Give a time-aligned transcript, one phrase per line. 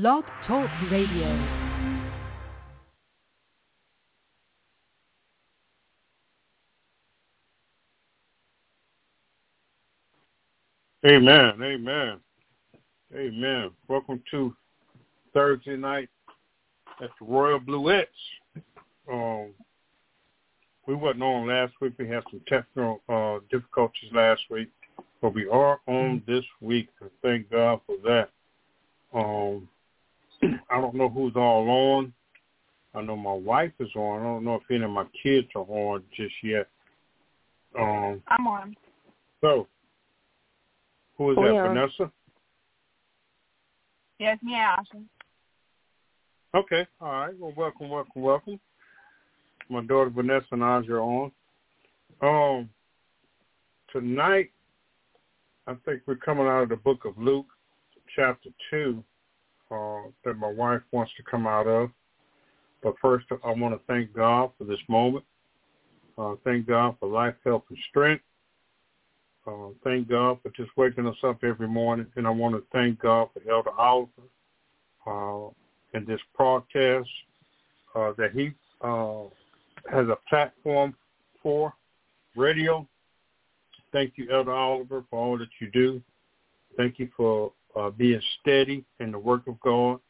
[0.00, 1.28] Blog Talk Radio.
[11.06, 11.62] Amen.
[11.62, 12.18] Amen.
[13.14, 13.70] Amen.
[13.86, 14.56] Welcome to
[15.32, 16.08] Thursday night
[17.00, 18.06] at the Royal Bluets.
[19.08, 19.50] Um,
[20.88, 21.92] we wasn't on last week.
[22.00, 24.70] We had some technical uh, difficulties last week,
[25.22, 26.88] but we are on this week.
[27.00, 28.30] And thank God for that.
[29.16, 29.68] Um,
[30.70, 32.12] I don't know who's all on.
[32.94, 34.20] I know my wife is on.
[34.20, 36.68] I don't know if any of my kids are on just yet.
[37.78, 38.76] Um, I'm on.
[39.40, 39.66] So,
[41.18, 41.68] who is We that, are.
[41.68, 42.12] Vanessa?
[44.18, 45.02] Yes, me, Ashley.
[46.54, 46.86] Okay.
[47.00, 47.38] All right.
[47.38, 48.60] Well, welcome, welcome, welcome.
[49.68, 51.32] My daughter Vanessa and I are on.
[52.22, 52.68] Um,
[53.92, 54.50] tonight,
[55.66, 57.46] I think we're coming out of the book of Luke,
[58.14, 59.02] chapter two,
[59.74, 61.90] uh, that my wife wants to come out of.
[62.82, 65.24] But first, I want to thank God for this moment.
[66.16, 68.22] Uh, thank God for life, health, and strength.
[69.46, 72.06] Uh, thank God for just waking us up every morning.
[72.16, 74.10] And I want to thank God for Elder Oliver
[75.06, 75.50] uh,
[75.92, 77.08] and this broadcast
[77.94, 79.24] uh, that he uh,
[79.90, 80.94] has a platform
[81.42, 81.72] for
[82.36, 82.86] radio.
[83.92, 86.02] Thank you, Elder Oliver, for all that you do.
[86.76, 90.00] Thank you for uh, being steady in the work of God.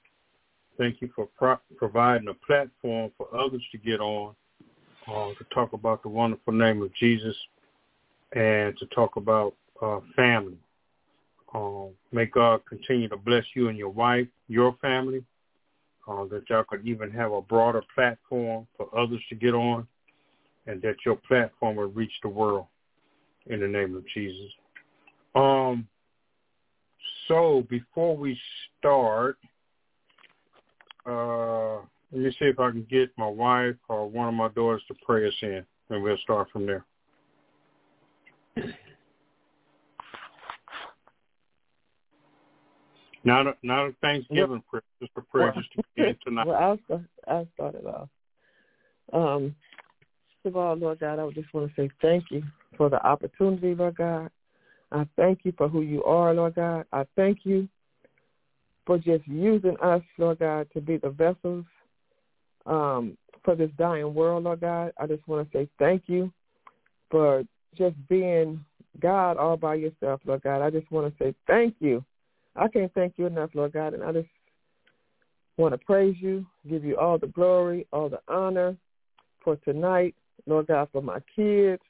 [0.79, 4.35] Thank you for pro- providing a platform for others to get on
[5.07, 7.37] uh, to talk about the wonderful name of Jesus
[8.33, 10.57] and to talk about uh, family.
[11.55, 15.25] Um, may God continue to bless you and your wife, your family,
[16.09, 19.87] uh, that y'all could even have a broader platform for others to get on,
[20.67, 22.67] and that your platform will reach the world
[23.47, 24.51] in the name of Jesus.
[25.35, 25.87] Um,
[27.29, 28.39] so before we
[28.79, 29.39] start,
[31.07, 31.77] uh,
[32.13, 34.95] let me see if I can get my wife or one of my daughters to
[35.05, 36.85] pray us in, and we'll start from there.
[43.25, 46.47] Not a, not a Thanksgiving prayer, just a prayer just to begin tonight.
[46.47, 48.09] Well, I'll start, I'll start it off.
[49.13, 49.55] Um,
[50.43, 52.43] first of all, Lord God, I just want to say thank you
[52.77, 54.31] for the opportunity, Lord God.
[54.93, 56.85] I thank you for who you are, Lord God.
[56.93, 57.69] I thank you
[58.87, 61.65] for just using us, Lord God, to be the vessels
[62.67, 64.93] um, for this dying world, Lord God.
[64.99, 66.33] I just want to say thank you
[67.11, 67.45] for
[67.77, 68.65] just being
[69.01, 70.63] God all by yourself, Lord God.
[70.63, 72.05] I just want to say thank you.
[72.57, 74.29] I can't thank you enough, Lord God, and I just
[75.57, 78.77] want to praise you, give you all the glory, all the honor
[79.43, 80.15] for tonight,
[80.47, 81.83] Lord God, for my kids,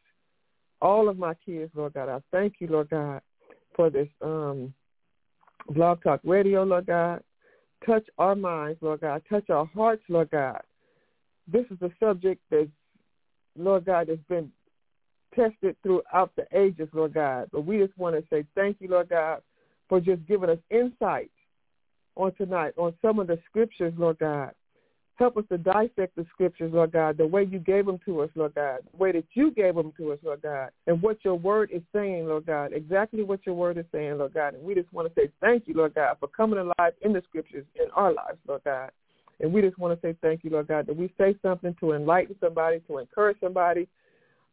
[0.85, 2.11] all of my kids, Lord God.
[2.11, 3.23] I thank you, Lord God,
[3.75, 4.73] for this um,
[5.71, 7.23] Blog Talk Radio, Lord God.
[7.87, 9.23] Touch our minds, Lord God.
[9.29, 10.61] Touch our hearts, Lord God.
[11.51, 12.69] This is a subject that,
[13.57, 14.53] Lord God, has been
[15.35, 17.49] tested throughout the ages, Lord God.
[17.51, 19.41] But we just want to say thank you, Lord God,
[19.89, 21.31] for just giving us insight
[22.15, 24.53] on tonight on some of the scriptures, Lord God.
[25.17, 28.31] Help us to dissect the scriptures, Lord God, the way you gave them to us,
[28.35, 31.37] Lord God, the way that you gave them to us, Lord God, and what your
[31.37, 34.55] word is saying, Lord God, exactly what your word is saying, Lord God.
[34.55, 37.23] And we just want to say thank you, Lord God, for coming alive in the
[37.29, 38.91] scriptures in our lives, Lord God.
[39.41, 41.93] And we just want to say thank you, Lord God, that we say something to
[41.93, 43.87] enlighten somebody, to encourage somebody,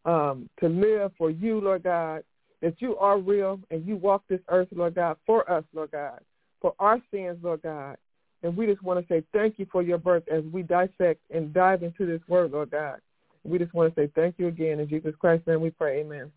[0.06, 2.24] um, to live for you, Lord God,
[2.62, 6.20] that you are real and you walk this earth, Lord God, for us, Lord God,
[6.62, 7.98] for our sins, Lord God.
[8.44, 11.54] And we just want to say thank you for your birth as we dissect and
[11.54, 13.00] dive into this word, Lord God.
[13.44, 14.80] We just want to say thank you again.
[14.80, 16.02] In Jesus Christ's name we pray.
[16.02, 16.32] Amen.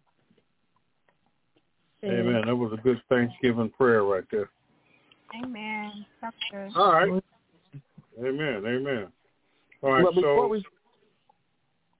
[2.05, 2.43] Amen.
[2.47, 4.51] That was a good Thanksgiving prayer right there.
[5.43, 6.05] Amen.
[6.21, 6.71] That's good.
[6.77, 7.23] All right.
[8.19, 8.63] Amen.
[8.67, 9.07] Amen.
[9.83, 10.03] All right.
[10.05, 10.65] well, before so we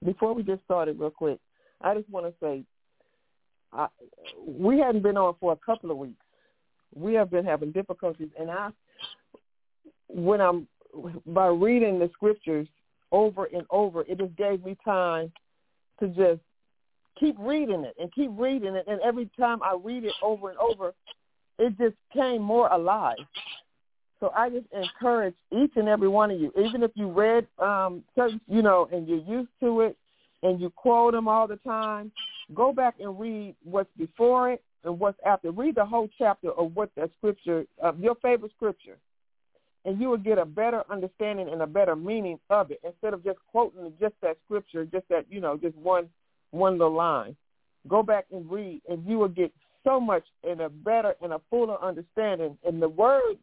[0.03, 1.39] before we get started, real quick,
[1.81, 2.63] I just want to say
[3.73, 3.87] I,
[4.45, 6.23] we hadn't been on for a couple of weeks.
[6.93, 8.69] We have been having difficulties, and I,
[10.07, 10.67] when I'm
[11.27, 12.67] by reading the scriptures
[13.11, 15.31] over and over, it just gave me time
[15.99, 16.41] to just
[17.19, 20.59] keep reading it and keep reading it, and every time I read it over and
[20.59, 20.93] over,
[21.59, 23.15] it just came more alive.
[24.19, 28.03] So I just encourage each and every one of you, even if you read um
[28.15, 29.97] certain, you know, and you're used to it
[30.43, 32.11] and you quote them all the time,
[32.53, 35.51] go back and read what's before it and what's after.
[35.51, 38.97] Read the whole chapter of what that scripture, of your favorite scripture,
[39.85, 43.23] and you will get a better understanding and a better meaning of it instead of
[43.23, 46.09] just quoting just that scripture, just that you know, just one
[46.51, 47.35] one little line.
[47.87, 49.53] Go back and read, and you will get
[49.83, 52.57] so much and a better and a fuller understanding.
[52.65, 53.37] And the word,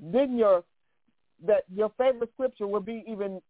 [0.00, 0.64] then your
[1.46, 3.40] that your favorite scripture will be even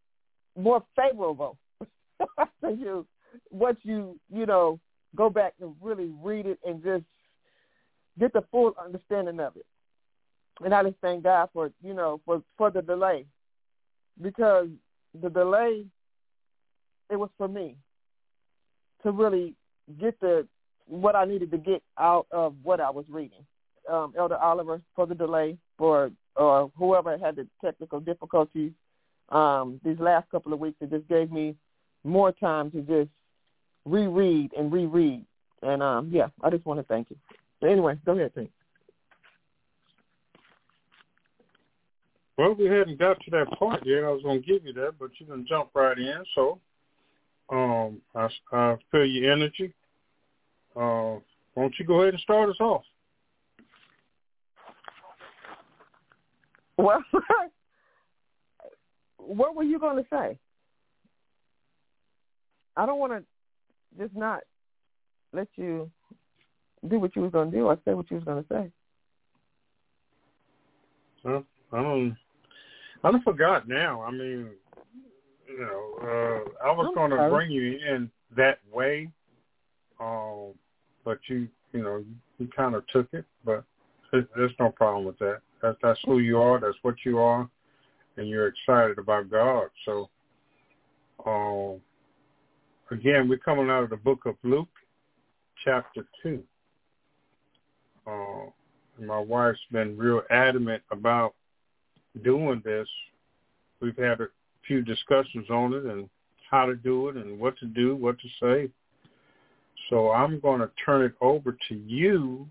[0.59, 3.07] more favorable to you
[3.51, 4.81] once you you know
[5.15, 7.05] go back and really read it and just
[8.19, 9.67] get the full understanding of it.
[10.65, 13.27] And I just thank God for you know for for the delay
[14.21, 14.69] because
[15.21, 15.85] the delay
[17.11, 17.77] it was for me
[19.03, 19.55] to really
[20.01, 20.47] get the
[20.87, 23.45] what I needed to get out of what I was reading.
[23.91, 28.73] Um, Elder Oliver for the delay for or whoever had the technical difficulties
[29.31, 30.77] um, these last couple of weeks.
[30.81, 31.55] It just gave me
[32.05, 33.11] more time to just
[33.85, 35.25] reread and reread.
[35.63, 37.17] And um, yeah, I just want to thank you.
[37.67, 38.51] Anyway, go ahead, Pink.
[42.39, 44.05] Well, we hadn't got to that part yet.
[44.05, 46.23] I was going to give you that, but you can jump right in.
[46.35, 46.59] So,
[47.51, 49.73] um, I, I feel your energy.
[50.75, 51.21] Uh,
[51.55, 52.83] why don't you go ahead and start us off?
[56.77, 57.03] Well,
[59.17, 60.39] what were you going to say?
[62.77, 63.23] I don't want to
[63.99, 64.41] just not
[65.33, 65.91] let you
[66.89, 68.71] do what you was going to do I say what you was going to say.
[71.25, 72.17] Well, I don't.
[73.05, 74.03] I forgot now.
[74.03, 74.49] I mean,
[75.49, 79.09] you know, uh, I was going to bring you in that way,
[80.01, 80.53] um,
[81.05, 82.05] but you, you know,
[82.39, 83.25] you kind of took it.
[83.45, 83.65] But
[84.13, 85.41] there's no problem with that.
[85.63, 86.61] That's that's who you are.
[86.61, 87.49] That's what you are,
[88.17, 89.69] and you're excited about God.
[89.85, 90.11] So,
[91.25, 91.81] um,
[92.91, 94.69] again, we're coming out of the book of Luke,
[95.65, 96.43] chapter two.
[98.07, 98.51] Uh,
[99.01, 101.35] my wife's been real adamant about
[102.23, 102.89] doing this.
[103.81, 104.29] We've had a
[104.67, 106.09] few discussions on it and
[106.51, 108.71] how to do it and what to do, what to say.
[109.91, 112.47] So I'm going to turn it over to you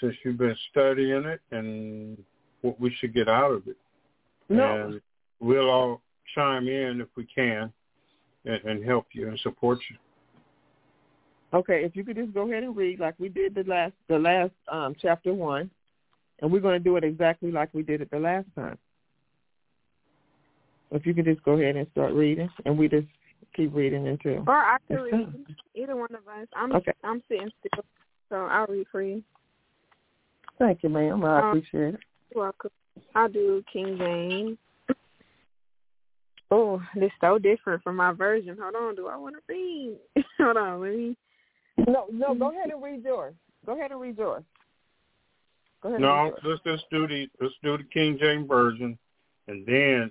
[0.00, 2.16] since you've been studying it and
[2.62, 3.76] what we should get out of it.
[4.48, 4.86] No.
[4.86, 5.00] And
[5.40, 6.02] we'll all
[6.34, 7.72] chime in if we can
[8.44, 9.96] and, and help you and support you.
[11.54, 14.18] Okay, if you could just go ahead and read like we did the last the
[14.18, 15.70] last um, chapter one,
[16.40, 18.78] and we're going to do it exactly like we did it the last time.
[20.90, 23.08] If you could just go ahead and start reading, and we just
[23.54, 24.44] keep reading until.
[24.46, 26.46] Or I can read either one of us.
[26.54, 26.92] I'm Okay.
[27.02, 27.84] I'm sitting still,
[28.28, 29.22] so I'll read for you.
[30.58, 31.24] Thank you, ma'am.
[31.24, 32.00] I Um, appreciate it.
[32.34, 32.70] You're welcome.
[33.14, 34.58] I'll do King James.
[36.50, 38.56] Oh, this so different from my version.
[38.60, 39.98] Hold on, do I want to read?
[40.38, 41.16] Hold on, let me.
[41.88, 43.34] No, no, go ahead and read yours.
[43.64, 44.44] Go ahead and read yours.
[45.86, 46.00] Go ahead.
[46.00, 46.40] No, read yours.
[46.44, 48.98] let's let's do the let's do the King James version,
[49.46, 50.10] and then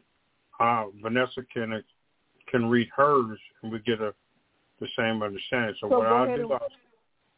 [0.59, 1.83] uh, Vanessa can
[2.49, 4.13] can read hers, and we get a
[4.79, 5.75] the same understanding.
[5.81, 6.53] So, So what I'll do, and-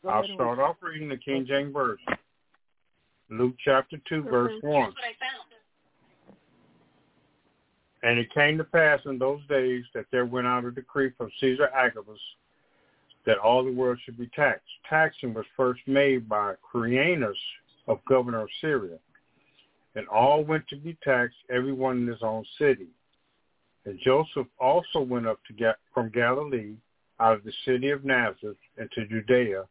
[0.03, 2.05] I'll, I'll start off reading the King James version.
[3.29, 4.69] Luke chapter two, verse Mhm.
[4.69, 4.93] one.
[8.03, 11.31] And it came to pass in those days that there went out a decree from
[11.39, 12.19] Caesar Agabus
[13.25, 14.69] that all the world should be taxed.
[14.87, 17.35] Taxing was first made by Quirinius
[17.87, 18.97] of governor of Syria.
[19.95, 22.87] And all went to be taxed, everyone in his own city.
[23.85, 26.73] And Joseph also went up to get from Galilee
[27.19, 29.63] out of the city of Nazareth into Judea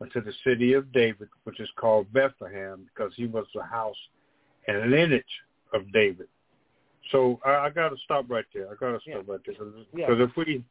[0.00, 3.96] unto the city of David, which is called Bethlehem, because he was the house
[4.68, 5.24] and lineage
[5.72, 6.28] of David.
[7.12, 8.66] So I, I got to stop right there.
[8.66, 10.12] I got to stop right there because Yeah.
[10.12, 10.64] if we,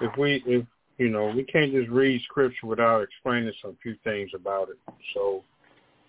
[0.00, 0.64] if we, if
[0.98, 4.78] you know, we can't just read scripture without explaining some few things about it.
[5.14, 5.42] So,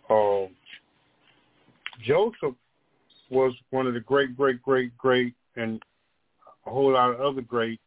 [0.10, 0.50] um,
[2.06, 2.56] Joseph
[3.30, 5.82] was one of the great, great, great, great, and
[6.66, 7.80] a whole lot of other great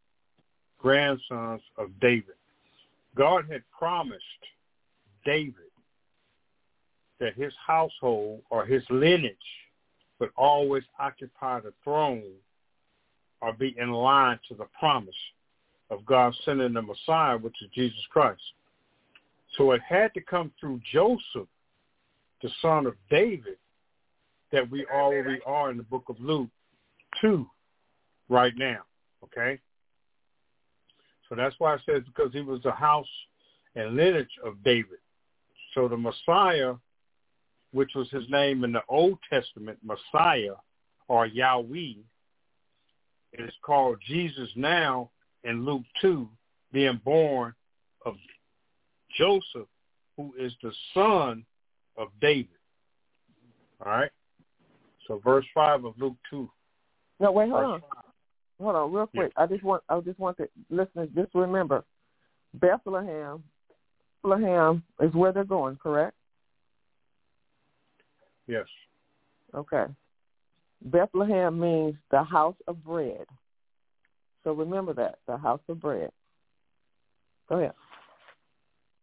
[0.79, 2.35] grandsons of David.
[3.17, 4.23] God had promised
[5.25, 5.55] David
[7.21, 9.37] that his household or his lineage
[10.19, 12.33] would always occupy the throne
[13.41, 15.15] or be in line to the promise
[15.91, 18.41] of God sending the Messiah, which is Jesus Christ.
[19.57, 21.49] So it had to come through Joseph,
[22.43, 23.57] the son of David,
[24.51, 26.51] that we we are in the book of Luke
[27.21, 27.47] 2
[28.29, 28.81] right now,
[29.25, 29.59] okay?
[31.29, 33.07] So that's why it says because he was the house
[33.75, 34.99] and lineage of David.
[35.75, 36.75] So the Messiah,
[37.73, 40.57] which was his name in the Old Testament, Messiah
[41.09, 41.95] or Yahweh,
[43.39, 45.11] is called Jesus now
[45.45, 46.29] in Luke 2,
[46.73, 47.55] being born
[48.05, 48.15] of
[49.17, 49.69] Joseph,
[50.17, 51.45] who is the son
[51.97, 52.49] of David.
[53.85, 54.11] All right?
[55.07, 56.51] So verse 5 of Luke 2.
[57.21, 57.81] No, wait, hold verse on.
[57.81, 57.89] 5.
[58.61, 59.33] Hold on, real quick.
[59.37, 61.85] I just want I just want the listeners just remember
[62.55, 63.43] Bethlehem
[64.23, 66.15] Bethlehem is where they're going, correct?
[68.47, 68.67] Yes.
[69.55, 69.85] Okay.
[70.85, 73.25] Bethlehem means the house of bread.
[74.45, 76.11] So remember that, the house of bread.
[77.49, 77.73] Go ahead.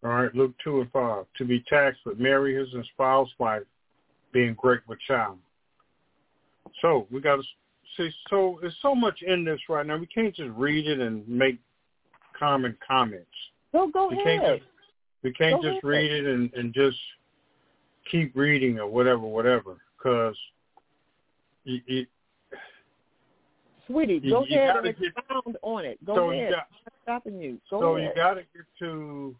[0.04, 1.26] All right, Luke 2 and 5.
[1.38, 3.64] To be taxed with Mary, his espoused wife,
[4.32, 5.38] being great with child.
[6.82, 7.44] So we got to
[7.98, 9.98] see, so there's so much in this right now.
[9.98, 11.60] We can't just read it and make
[12.38, 13.26] common comments.
[13.74, 14.26] No, go we ahead.
[14.42, 14.70] Can't just,
[15.24, 15.84] we can't Go just ahead.
[15.84, 16.98] read it and, and just
[18.10, 20.36] keep reading or whatever, whatever, because
[23.88, 26.04] Sweetie, You- go you ahead and get- expound on it.
[26.06, 26.52] Go so ahead.
[26.52, 27.60] got, I'm stopping you.
[27.70, 28.14] Go so ahead.
[28.16, 29.36] you got to get to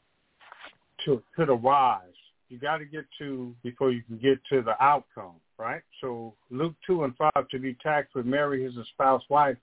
[1.06, 2.02] to to the wise.
[2.50, 5.82] You got to get to before you can get to the outcome, right?
[6.02, 9.58] So Luke two and five to be taxed with Mary, his espoused wife,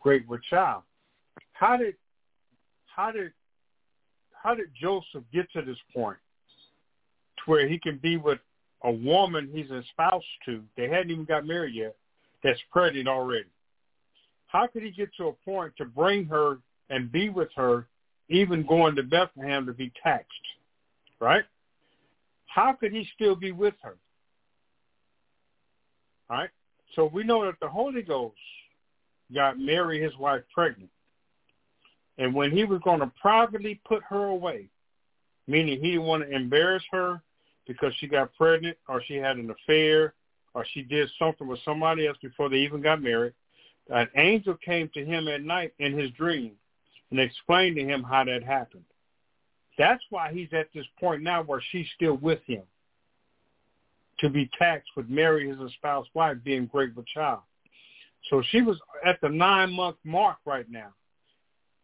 [0.00, 0.82] great with child.
[1.52, 1.94] How did
[2.94, 3.32] how did
[4.32, 6.18] how did Joseph get to this point
[7.38, 8.38] to where he can be with
[8.84, 10.62] a woman he's espoused to?
[10.76, 11.96] They hadn't even got married yet.
[12.42, 13.46] That's pregnant already.
[14.46, 16.58] How could he get to a point to bring her
[16.90, 17.86] and be with her,
[18.28, 20.30] even going to Bethlehem to be taxed?
[21.20, 21.44] Right?
[22.46, 23.96] How could he still be with her?
[26.28, 26.50] Right?
[26.94, 28.36] So we know that the Holy Ghost
[29.34, 30.90] got Mary, his wife, pregnant.
[32.18, 34.68] And when he was going to privately put her away,
[35.46, 37.20] meaning he didn't want to embarrass her
[37.66, 40.14] because she got pregnant or she had an affair
[40.54, 43.34] or she did something with somebody else before they even got married,
[43.90, 46.52] an angel came to him at night in his dream
[47.10, 48.84] and explained to him how that happened.
[49.78, 52.62] That's why he's at this point now where she's still with him
[54.20, 57.40] to be taxed with Mary, his espoused wife, being great with child.
[58.30, 60.94] So she was at the nine-month mark right now.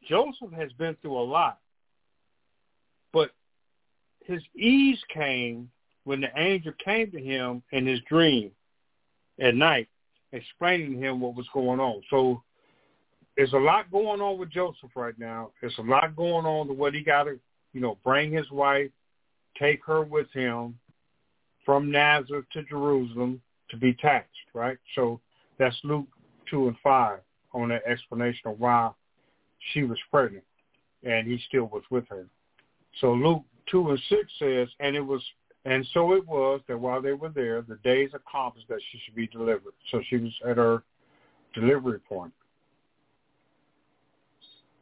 [0.08, 1.58] Joseph has been through a lot,
[3.12, 3.30] but
[4.24, 5.70] his ease came
[6.04, 8.50] when the angel came to him in his dream
[9.38, 9.88] at night,
[10.32, 12.02] explaining to him what was going on.
[12.10, 12.42] So
[13.36, 15.50] there's a lot going on with Joseph right now.
[15.60, 17.38] There's a lot going on to what he got to,
[17.72, 18.90] you know, bring his wife,
[19.58, 20.78] take her with him
[21.64, 24.78] from Nazareth to Jerusalem to be taxed, right?
[24.94, 25.20] So
[25.58, 26.06] that's Luke
[26.50, 27.20] 2 and 5
[27.54, 28.90] on that explanation of why
[29.72, 30.44] she was pregnant
[31.04, 32.26] and he still was with her.
[33.00, 35.22] So Luke 2 and 6 says, and it was,
[35.64, 39.14] and so it was that while they were there, the days accomplished that she should
[39.14, 39.72] be delivered.
[39.90, 40.82] So she was at her
[41.54, 42.32] delivery point.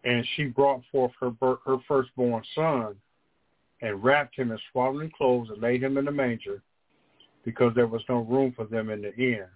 [0.04, 2.96] And she brought forth her her firstborn son
[3.82, 6.62] and wrapped him in swaddling clothes and laid him in the manger
[7.44, 9.46] because there was no room for them in the inn.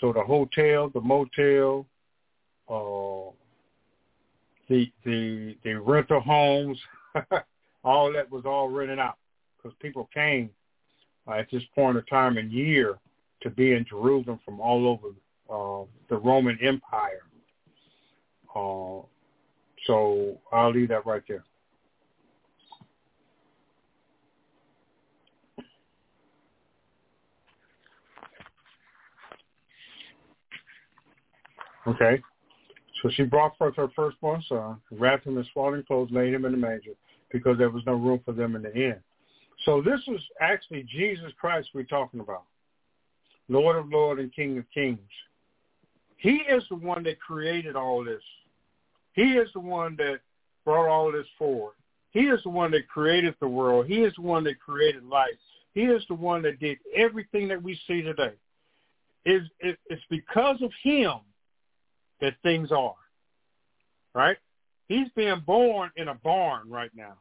[0.00, 1.86] So the hotel, the motel,
[2.68, 3.32] uh,
[4.68, 6.78] the the the rental homes,
[7.84, 9.16] all that was all rented out
[9.56, 10.50] because people came
[11.28, 12.98] uh, at this point of time and year
[13.42, 15.08] to be in Jerusalem from all over
[15.48, 17.22] uh, the Roman Empire.
[18.54, 19.00] Uh,
[19.86, 21.44] so I'll leave that right there.
[31.86, 32.20] Okay.
[33.02, 36.52] So she brought forth her firstborn son, wrapped him in swaddling clothes, laid him in
[36.52, 36.92] the manger,
[37.30, 38.96] because there was no room for them in the inn.
[39.64, 42.44] So this is actually Jesus Christ we're talking about,
[43.48, 44.98] Lord of Lords and King of Kings.
[46.16, 48.22] He is the one that created all this.
[49.16, 50.20] He is the one that
[50.64, 51.72] brought all this forward.
[52.10, 53.86] He is the one that created the world.
[53.86, 55.30] He is the one that created life.
[55.74, 58.34] He is the one that did everything that we see today.
[59.24, 61.14] It's, it's because of him
[62.20, 62.94] that things are.
[64.14, 64.36] Right?
[64.88, 67.14] He's being born in a barn right now.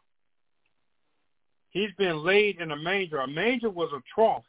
[1.71, 3.19] He's been laid in a manger.
[3.19, 4.45] A manger was a trough,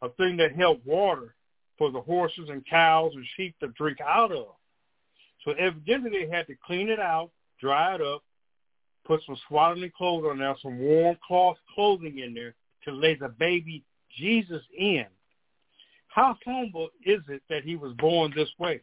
[0.00, 1.34] a thing that held water
[1.76, 4.46] for the horses and cows and sheep to drink out of.
[5.46, 8.22] So evidently they had to clean it out, dry it up,
[9.06, 13.28] put some swaddling clothes on there, some warm cloth clothing in there to lay the
[13.28, 13.84] baby
[14.18, 15.06] Jesus in.
[16.08, 18.80] How humble is it that he was born this way?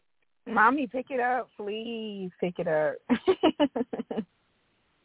[0.48, 2.30] Mommy, pick it up, please.
[2.40, 2.96] Pick it up.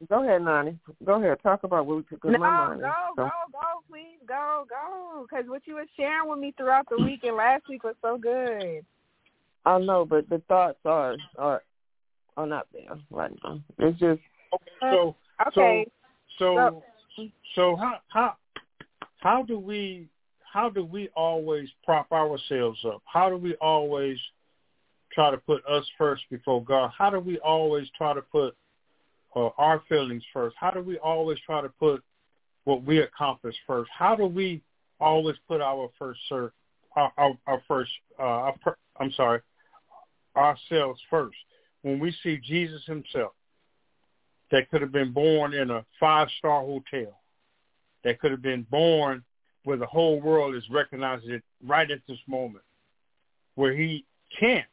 [0.09, 0.79] Go ahead, Nani.
[1.05, 1.39] Go ahead.
[1.43, 2.83] Talk about what we could no, my mind.
[2.83, 5.27] go, So- go, go, please, go, go.
[5.29, 8.17] Because what you were sharing with me throughout the week and last week was so
[8.17, 8.85] good.
[9.65, 11.63] I know, but the thoughts are are
[12.37, 13.61] are not there right now.
[13.79, 14.21] It's just
[14.53, 15.87] Okay, so Okay.
[16.39, 16.83] so
[17.55, 18.37] so how how
[19.19, 20.09] how do we
[20.53, 23.03] how do we always prop ourselves up?
[23.05, 24.19] How do we always
[25.13, 26.91] try to put us first before God?
[26.97, 28.57] How do we always try to put
[29.37, 30.57] uh, our feelings first?
[30.59, 32.03] How do we always try to put
[32.65, 33.91] what we accomplish first?
[33.97, 34.63] How do we
[35.01, 36.51] always put our first serve,
[36.97, 37.91] our, our, our first.
[38.19, 38.55] Uh, our,
[39.01, 39.41] I'm sorry,
[40.37, 41.37] ourselves first.
[41.83, 43.33] When we see Jesus Himself,
[44.51, 47.21] that could have been born in a five-star hotel,
[48.05, 49.23] that could have been born
[49.65, 52.65] where the whole world is recognizing it right at this moment,
[53.55, 54.05] where He
[54.39, 54.67] can't,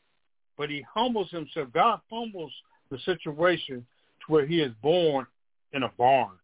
[0.58, 1.68] but He humbles Himself.
[1.74, 2.54] God humbles
[2.90, 3.86] the situation
[4.26, 5.26] to where He is born
[5.74, 6.38] in a barn,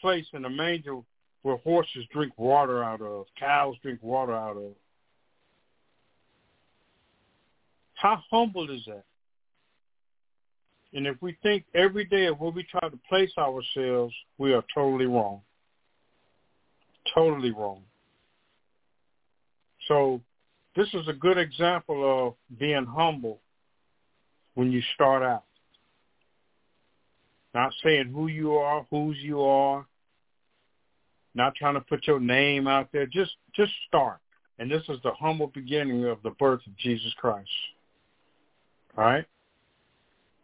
[0.00, 0.98] placed in a manger
[1.42, 4.72] where horses drink water out of, cows drink water out of.
[8.02, 9.04] How humble is that?
[10.92, 14.64] And if we think every day of where we try to place ourselves, we are
[14.74, 15.40] totally wrong.
[17.14, 17.82] Totally wrong.
[19.86, 20.20] So
[20.74, 23.38] this is a good example of being humble
[24.54, 25.44] when you start out.
[27.54, 29.86] Not saying who you are, whose you are,
[31.36, 33.06] not trying to put your name out there.
[33.06, 34.18] Just just start.
[34.58, 37.48] And this is the humble beginning of the birth of Jesus Christ.
[38.96, 39.24] All right?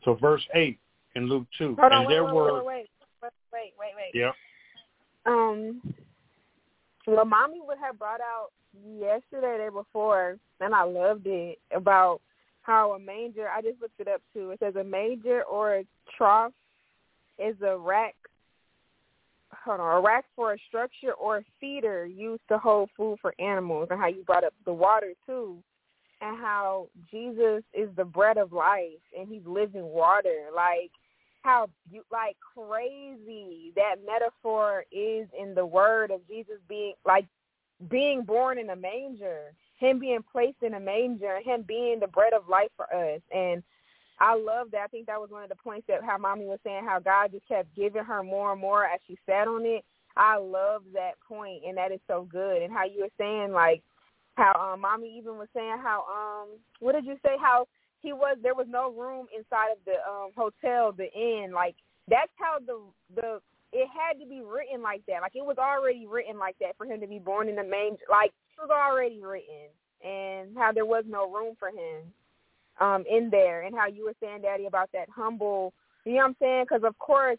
[0.05, 0.79] So verse 8
[1.17, 1.77] in Luke 2.
[1.79, 2.65] Hold and on, there wait, were...
[2.65, 2.87] wait,
[3.23, 4.15] wait, wait, wait, wait.
[4.15, 4.35] Yep.
[5.27, 5.83] Um,
[7.07, 8.49] well, mommy would have brought out
[8.99, 12.21] yesterday, day before, and I loved it about
[12.63, 13.49] how a manger.
[13.49, 14.51] I just looked it up too.
[14.51, 15.85] It says a manger or a
[16.17, 16.53] trough
[17.39, 18.15] is a rack.
[19.65, 23.35] Hold on, a rack for a structure or a feeder used to hold food for
[23.39, 25.57] animals, and how you brought up the water too,
[26.21, 30.49] and how Jesus is the bread of life and He's living water.
[30.55, 30.91] Like
[31.43, 31.69] how
[32.11, 37.27] like crazy that metaphor is in the word of Jesus being like
[37.89, 42.33] being born in a manger, him being placed in a manger, him being the bread
[42.33, 43.21] of life for us.
[43.33, 43.63] And
[44.21, 44.83] I love that.
[44.83, 47.31] I think that was one of the points that how mommy was saying how God
[47.31, 49.85] just kept giving her more and more as she sat on it.
[50.17, 52.63] I love that point and that is so good.
[52.63, 53.83] And how you were saying like
[54.39, 57.67] how um mommy even was saying how um what did you say how
[58.03, 61.77] he was there was no room inside of the um hotel the inn like
[62.09, 62.81] that's how the
[63.17, 63.41] the
[63.75, 66.87] it had to be written like that like it was already written like that for
[66.87, 69.69] him to be born in the manger like it was already written
[70.05, 72.07] and how there was no room for him
[72.81, 75.75] um in there and how you were saying daddy about that humble
[76.07, 77.39] you know what i'm saying because of course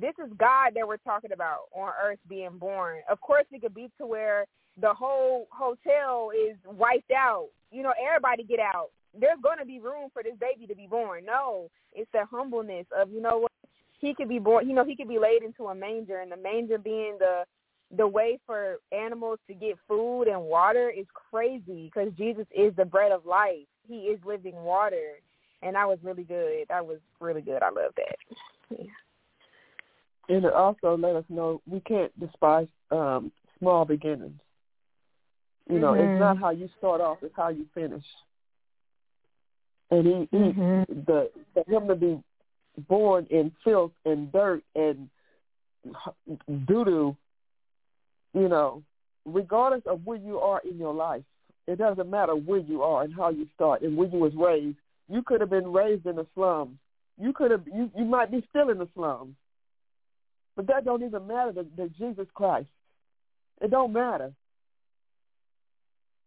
[0.00, 3.74] this is god that we're talking about on earth being born of course it could
[3.74, 4.46] be to where
[4.80, 9.78] the whole hotel is wiped out you know everybody get out there's going to be
[9.78, 11.24] room for this baby to be born.
[11.24, 13.52] No, it's the humbleness of you know what
[14.00, 14.68] he could be born.
[14.68, 17.44] You know he could be laid into a manger, and the manger being the
[17.96, 22.84] the way for animals to get food and water is crazy because Jesus is the
[22.84, 23.66] bread of life.
[23.86, 25.20] He is living water,
[25.62, 26.66] and that was really good.
[26.68, 27.62] That was really good.
[27.62, 28.16] I love that.
[28.70, 29.05] Yeah.
[30.28, 34.40] And it also let us know we can't despise um, small beginnings.
[35.68, 36.04] You know, Mhm.
[36.10, 38.04] it's not how you start off; it's how you finish.
[39.90, 41.06] And he, he Mhm.
[41.06, 42.22] the for him to be
[42.88, 45.08] born in filth and dirt and
[46.66, 47.16] doo doo,
[48.34, 48.82] you know,
[49.24, 51.24] regardless of where you are in your life,
[51.66, 54.76] it doesn't matter where you are and how you start and where you was raised.
[55.08, 56.76] You could have been raised in the slums.
[57.16, 59.34] You could have you, you might be still in the slums.
[60.56, 62.68] But that don't even matter to, to Jesus Christ.
[63.60, 64.32] It don't matter.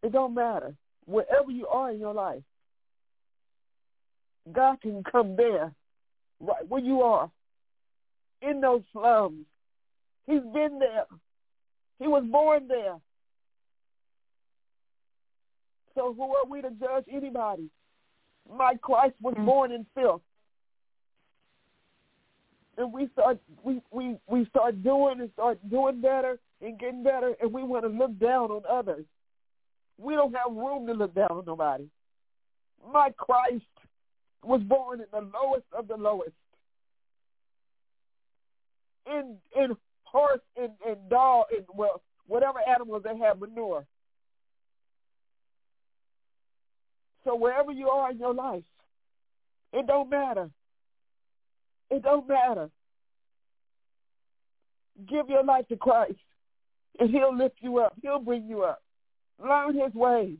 [0.02, 0.74] It don't matter.
[1.06, 2.42] Wherever you are in your life,
[4.52, 5.72] God can come there,
[6.40, 7.30] right where you are,
[8.42, 9.44] in those slums.
[10.26, 11.04] He's been there.
[11.98, 12.96] He was born there.
[15.94, 17.68] So who are we to judge anybody?
[18.48, 19.44] My Christ was Mm.
[19.44, 20.22] born in filth.
[22.76, 27.34] And we start we, we, we start doing and start doing better and getting better
[27.40, 29.04] and we want to look down on others.
[29.98, 31.88] We don't have room to look down on nobody.
[32.92, 33.64] My Christ
[34.42, 36.32] was born in the lowest of the lowest.
[39.06, 43.84] In in horse and, and dog and well whatever animals they have manure.
[47.24, 48.62] So wherever you are in your life,
[49.72, 50.50] it don't matter.
[51.90, 52.70] It don't matter.
[55.08, 56.18] Give your life to Christ,
[56.98, 57.94] and He'll lift you up.
[58.02, 58.82] He'll bring you up.
[59.42, 60.36] Learn His ways.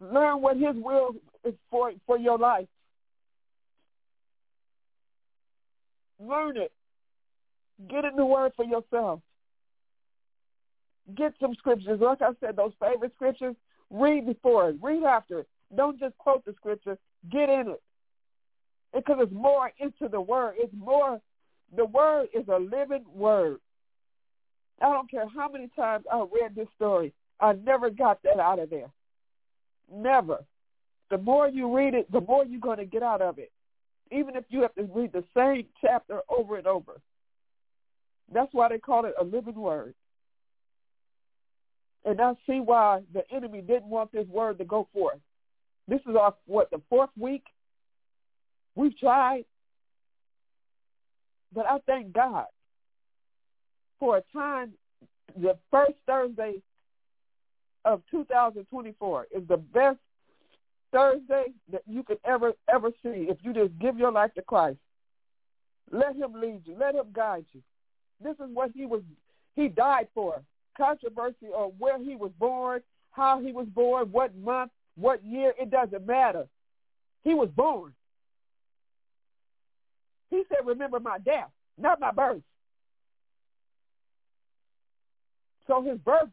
[0.00, 1.14] Learn what His will
[1.44, 2.68] is for for your life.
[6.20, 6.72] Learn it.
[7.88, 9.20] Get in the Word for yourself.
[11.16, 12.00] Get some scriptures.
[12.00, 13.56] Like I said, those favorite scriptures,
[13.90, 14.76] read before it.
[14.82, 15.48] Read after it.
[15.74, 16.98] Don't just quote the scripture.
[17.30, 17.82] Get in it.
[18.94, 20.54] Because it's more into the Word.
[20.58, 21.20] It's more,
[21.76, 23.60] the Word is a living Word.
[24.80, 27.12] I don't care how many times I read this story.
[27.40, 28.90] I never got that out of there.
[29.92, 30.44] Never.
[31.10, 33.50] The more you read it, the more you're going to get out of it.
[34.10, 37.00] Even if you have to read the same chapter over and over.
[38.32, 39.94] That's why they call it a living word.
[42.04, 45.18] And I see why the enemy didn't want this word to go forth.
[45.88, 47.44] This is our, what, the fourth week?
[48.78, 49.44] We've tried.
[51.52, 52.44] But I thank God
[53.98, 54.72] for a time,
[55.36, 56.62] the first Thursday
[57.84, 59.98] of 2024 is the best
[60.92, 64.78] Thursday that you could ever, ever see if you just give your life to Christ.
[65.90, 66.76] Let him lead you.
[66.78, 67.62] Let him guide you.
[68.22, 69.02] This is what he was,
[69.56, 70.40] he died for.
[70.76, 75.68] Controversy on where he was born, how he was born, what month, what year, it
[75.72, 76.46] doesn't matter.
[77.24, 77.92] He was born.
[80.30, 82.42] He said, remember my death, not my birth.
[85.66, 86.30] So his birth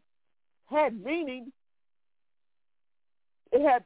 [0.70, 1.52] had meaning.
[3.52, 3.84] It had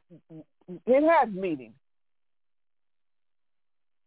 [0.86, 1.74] it had meaning.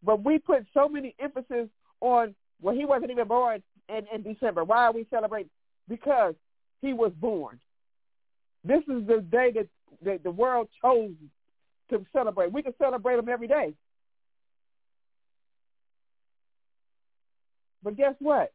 [0.02, 1.70] But we put so many emphasis
[2.02, 4.64] on well, he wasn't even born in, in December.
[4.64, 5.50] Why are we celebrating?
[5.90, 6.34] Because
[6.82, 7.60] he was born.
[8.64, 9.68] This is the day that,
[10.04, 11.12] that the world chose
[11.90, 12.54] to celebrate.
[12.54, 13.74] We can celebrate him every day.
[17.84, 18.52] But guess what?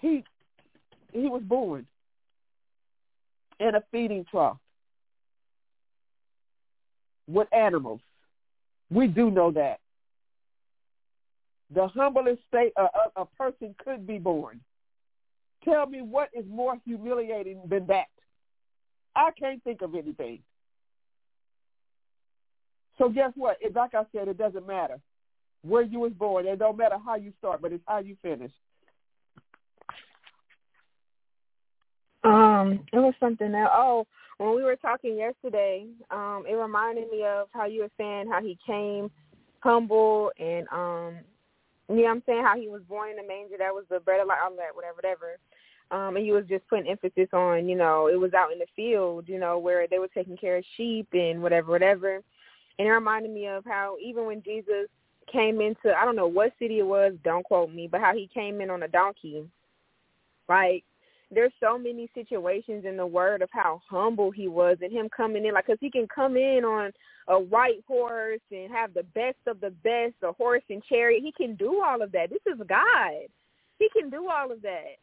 [0.00, 0.24] He
[1.12, 1.86] he was born
[3.60, 4.58] in a feeding trough
[7.26, 8.00] with animals.
[8.90, 9.80] We do know that.
[11.74, 14.60] The humblest state a, a, a person could be born.
[15.64, 18.08] Tell me what is more humiliating than that.
[19.16, 20.40] I can't think of anything.
[22.98, 23.56] So guess what?
[23.74, 25.00] Like I said, it doesn't matter
[25.64, 26.46] where you was born.
[26.46, 28.52] It don't matter how you start, but it's how you finish.
[32.22, 33.70] Um, it was something else.
[33.72, 34.06] Oh,
[34.38, 38.40] when we were talking yesterday, um, it reminded me of how you were saying how
[38.42, 39.10] he came
[39.60, 41.16] humble and um
[41.88, 44.00] you know what I'm saying, how he was born in a manger, that was the
[44.00, 45.38] bread of life, all that, whatever, whatever.
[45.90, 48.66] Um, and he was just putting emphasis on, you know, it was out in the
[48.74, 52.22] field, you know, where they were taking care of sheep and whatever, whatever.
[52.78, 54.88] And it reminded me of how even when Jesus
[55.30, 58.28] came into, I don't know what city it was, don't quote me, but how he
[58.32, 59.48] came in on a donkey.
[60.48, 60.84] Like,
[61.34, 65.44] there's so many situations in the word of how humble he was and him coming
[65.44, 66.92] in like because he can come in on
[67.28, 71.22] a white horse and have the best of the best a horse and chariot.
[71.24, 72.30] He can do all of that.
[72.30, 73.28] This is god.
[73.78, 74.96] He can do all of that.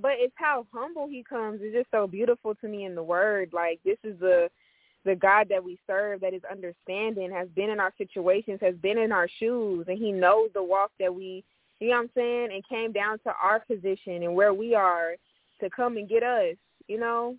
[0.00, 3.50] But it's how humble he comes it's just so beautiful to me in the word.
[3.52, 4.48] Like this is the
[5.06, 8.98] the god that we serve that is understanding has been in our situations has been
[8.98, 11.42] in our shoes and he knows the walk that we
[11.80, 15.14] you know what i'm saying and came down to our position and where we are
[15.60, 16.56] to come and get us,
[16.88, 17.36] you know,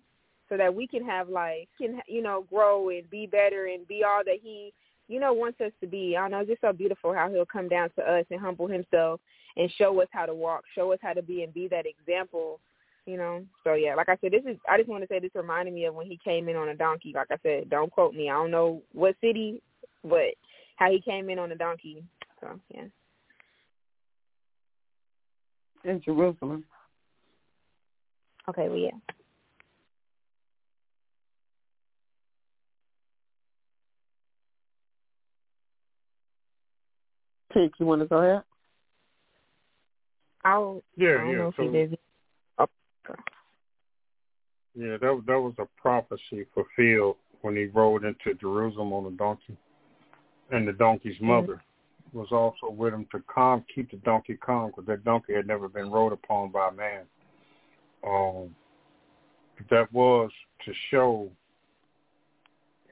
[0.48, 4.02] so that we can have life, can you know, grow and be better and be
[4.04, 4.72] all that he,
[5.08, 6.16] you know, wants us to be.
[6.16, 9.20] I know it's just so beautiful how he'll come down to us and humble himself
[9.56, 12.60] and show us how to walk, show us how to be and be that example,
[13.08, 13.42] you know.
[13.64, 15.86] So yeah, like I said, this is I just want to say this reminded me
[15.86, 17.12] of when he came in on a donkey.
[17.14, 18.28] Like I said, don't quote me.
[18.28, 19.62] I don't know what city,
[20.04, 20.34] but
[20.76, 22.04] how he came in on a donkey.
[22.40, 22.84] So yeah.
[25.84, 26.64] In Jerusalem.
[28.48, 28.90] Okay, well, yeah.
[37.54, 38.42] Take, you want to go ahead?
[40.44, 40.82] I'll.
[40.96, 41.36] Yeah, I don't yeah.
[41.38, 41.98] Know so, if he did.
[44.78, 49.56] Yeah, that that was a prophecy fulfilled when he rode into Jerusalem on a donkey,
[50.52, 51.26] and the donkey's mm-hmm.
[51.26, 52.18] mother mm-hmm.
[52.18, 55.68] was also with him to calm, keep the donkey calm, because that donkey had never
[55.68, 57.02] been rode upon by a man.
[58.06, 58.54] Um,
[59.68, 60.30] that was
[60.64, 61.28] to show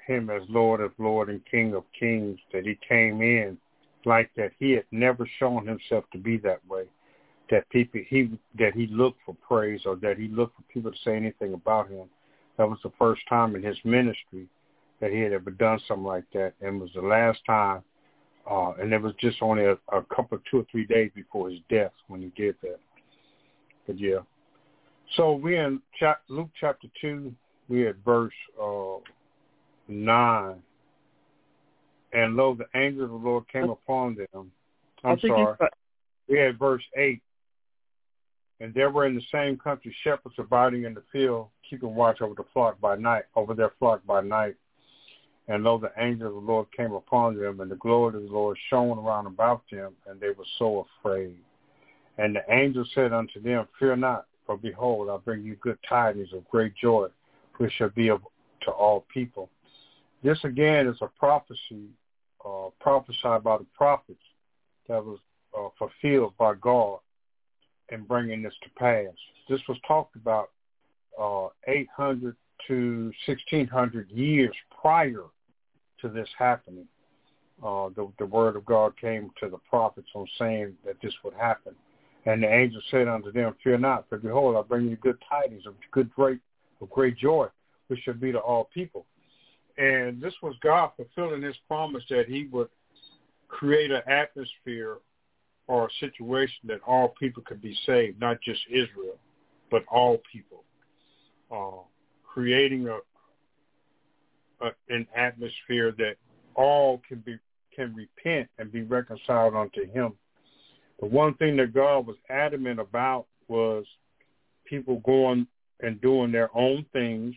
[0.04, 3.56] him as Lord of Lord and King of Kings, that he came in
[4.04, 4.50] like that.
[4.58, 6.86] He had never shown himself to be that way.
[7.50, 10.98] That people he that he looked for praise or that he looked for people to
[11.04, 12.08] say anything about him.
[12.58, 14.48] That was the first time in his ministry
[15.00, 17.82] that he had ever done something like that, and was the last time.
[18.50, 21.58] Uh, and it was just only a, a couple, two or three days before his
[21.68, 22.78] death when he did that.
[23.86, 24.20] But yeah,
[25.14, 25.80] so we're in
[26.28, 27.32] Luke chapter two,
[27.68, 28.98] We're at verse uh,
[29.88, 30.56] nine,
[32.12, 34.50] and lo, the anger of the Lord came upon them.
[35.04, 35.56] I'm sorry.
[36.28, 37.22] We had verse eight,
[38.60, 42.34] and there were in the same country shepherds abiding in the field, keeping watch over
[42.34, 44.56] the flock by night, over their flock by night.
[45.48, 48.34] And lo, the angel of the Lord came upon them, and the glory of the
[48.34, 51.36] Lord shone around about them, and they were so afraid.
[52.18, 56.32] And the angel said unto them, Fear not, for behold, I bring you good tidings
[56.32, 57.08] of great joy,
[57.58, 58.22] which shall be of,
[58.62, 59.50] to all people.
[60.24, 61.90] This again is a prophecy
[62.44, 64.18] uh, prophesied by the prophets
[64.88, 65.18] that was
[65.56, 67.00] uh, fulfilled by God
[67.90, 69.14] in bringing this to pass.
[69.48, 70.50] This was talked about
[71.20, 72.36] uh, 800
[72.68, 75.24] to 1600 years prior
[76.00, 76.86] to this happening.
[77.62, 81.34] Uh, the, the word of God came to the prophets on saying that this would
[81.34, 81.74] happen.
[82.26, 85.64] And the angel said unto them, Fear not, for behold, I bring you good tidings
[85.64, 86.40] of good great
[86.82, 87.46] of great joy,
[87.86, 89.06] which shall be to all people.
[89.78, 92.68] And this was God fulfilling his promise that he would
[93.48, 94.98] create an atmosphere
[95.68, 99.18] or a situation that all people could be saved, not just Israel,
[99.70, 100.64] but all people.
[101.50, 101.82] Uh,
[102.24, 102.98] creating a,
[104.64, 106.16] a an atmosphere that
[106.54, 107.38] all can be
[107.74, 110.12] can repent and be reconciled unto him.
[111.00, 113.84] The one thing that God was adamant about was
[114.64, 115.46] people going
[115.80, 117.34] and doing their own things,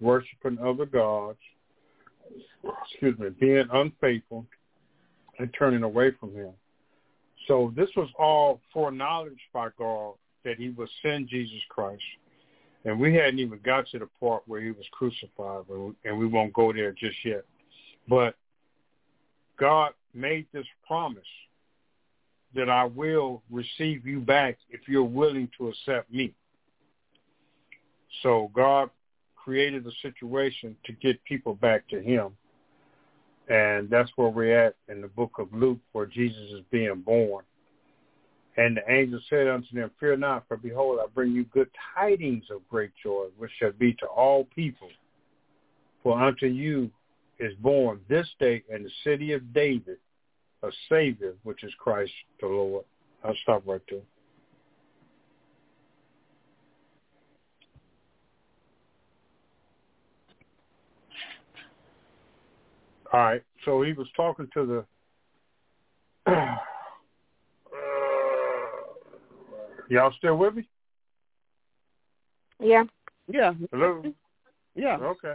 [0.00, 1.38] worshiping other gods,
[2.90, 4.46] excuse me, being unfaithful
[5.38, 6.52] and turning away from him.
[7.48, 12.02] So this was all foreknowledge by God that he would send Jesus Christ.
[12.84, 15.64] And we hadn't even got to the part where he was crucified,
[16.04, 17.44] and we won't go there just yet.
[18.08, 18.34] But
[19.58, 21.22] God made this promise
[22.54, 26.34] that I will receive you back if you're willing to accept me.
[28.22, 28.90] So God
[29.36, 32.36] created a situation to get people back to him.
[33.52, 37.44] And that's where we're at in the book of Luke where Jesus is being born.
[38.56, 42.44] And the angel said unto them, Fear not, for behold, I bring you good tidings
[42.50, 44.88] of great joy, which shall be to all people.
[46.02, 46.90] For unto you
[47.38, 49.98] is born this day in the city of David
[50.62, 52.86] a Savior, which is Christ the Lord.
[53.22, 54.00] I'll stop right there.
[63.12, 63.42] All right.
[63.64, 64.84] So he was talking to
[66.26, 66.32] the.
[66.32, 66.56] uh,
[69.88, 70.68] y'all still with me?
[72.60, 72.84] Yeah.
[73.28, 73.52] Yeah.
[73.70, 74.02] Hello.
[74.74, 74.96] Yeah.
[74.96, 75.34] Okay.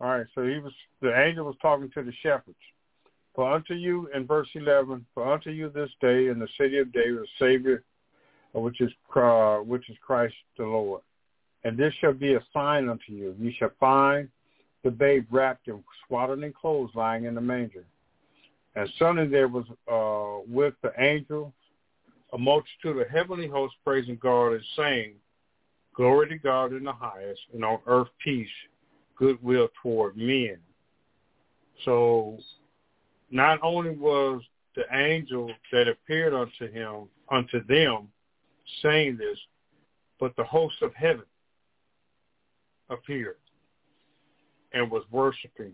[0.00, 0.26] All right.
[0.34, 0.72] So he was.
[1.00, 2.56] The angel was talking to the shepherds.
[3.34, 6.92] For unto you, in verse 11, for unto you this day in the city of
[6.92, 7.84] David a Savior,
[8.52, 11.02] which is uh, which is Christ the Lord.
[11.62, 13.34] And this shall be a sign unto you.
[13.38, 14.28] You shall find
[14.82, 17.84] the babe wrapped in swaddling clothes lying in the manger.
[18.76, 21.52] And suddenly there was uh, with the angel
[22.32, 25.14] a multitude of heavenly hosts praising God and saying,
[25.94, 28.48] Glory to God in the highest, and on earth peace,
[29.16, 30.56] goodwill toward men.
[31.84, 32.38] So
[33.30, 34.42] not only was
[34.76, 38.08] the angel that appeared unto him, unto them,
[38.82, 39.38] saying this,
[40.20, 41.24] but the host of heaven
[42.88, 43.36] appeared
[44.72, 45.72] and was worshiping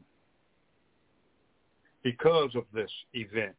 [2.03, 3.55] because of this event.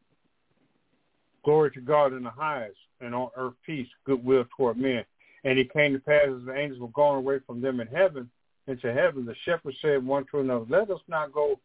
[1.44, 5.04] Glory to God in the highest, and on earth peace, goodwill toward men.
[5.44, 8.30] And it came to pass as the angels were gone away from them in heaven,
[8.68, 11.60] into heaven, the shepherds said one to another, Let us not go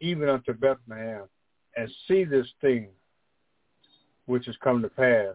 [0.00, 1.22] even unto Bethlehem
[1.76, 2.88] and see this thing
[4.26, 5.34] which has come to pass,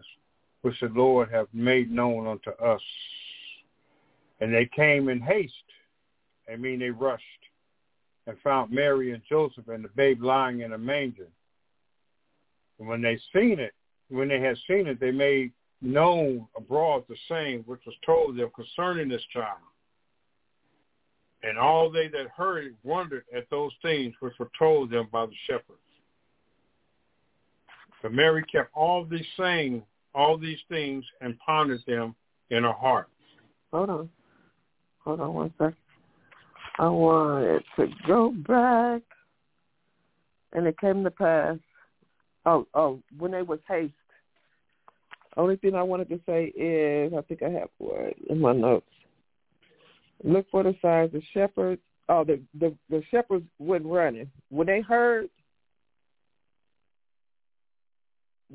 [0.62, 2.80] which the Lord hath made known unto us.
[4.40, 5.52] And they came in haste.
[6.50, 7.24] I mean, they rushed
[8.28, 11.28] and found Mary and Joseph and the babe lying in a manger.
[12.78, 13.72] And when they seen it,
[14.10, 18.50] when they had seen it, they made known abroad the same which was told them
[18.54, 19.58] concerning this child.
[21.42, 25.24] And all they that heard it wondered at those things which were told them by
[25.24, 25.78] the shepherds.
[28.02, 29.82] But Mary kept all these saying,
[30.14, 32.14] all these things and pondered them
[32.50, 33.08] in her heart.
[33.72, 34.10] Hold on.
[35.04, 35.76] Hold on one second.
[36.78, 39.02] I wanted to go back.
[40.52, 41.56] And it came to pass.
[42.46, 43.92] Oh, oh, when they was haste.
[45.36, 48.86] Only thing I wanted to say is, I think I have what in my notes.
[50.24, 51.12] Look for the signs.
[51.12, 55.28] The shepherds, oh, the the, the shepherds went running when they heard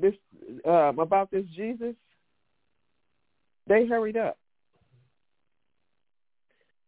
[0.00, 0.14] this
[0.66, 1.94] um, about this Jesus,
[3.66, 4.36] they hurried up.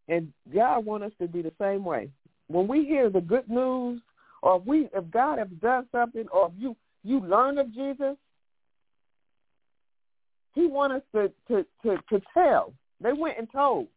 [0.08, 2.10] And God wants us to be the same way.
[2.48, 4.00] When we hear the good news,
[4.42, 8.16] or if we, if God has done something, or if you you learn of Jesus,
[10.54, 12.72] He wants us to to to, to tell.
[13.00, 13.88] They went and told.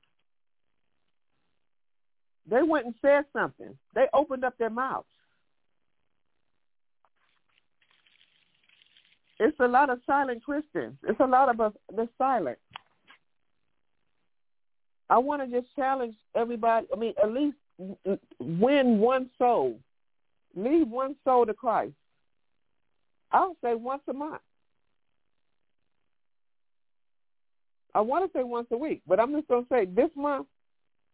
[2.50, 3.78] They went and said something.
[3.94, 5.06] They opened up their mouths.
[9.40, 10.98] It's a lot of silent Christians.
[11.04, 12.58] It's a lot of us that's silent.
[15.10, 16.88] I want to just challenge everybody.
[16.94, 17.58] I mean, at least
[18.40, 19.80] win one soul,
[20.56, 21.94] lead one soul to Christ.
[23.32, 24.42] I'll say once a month.
[27.96, 30.48] I want to say once a week, but I'm just going to say this month,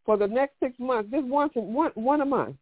[0.05, 2.57] for the next six months, just once one one a month.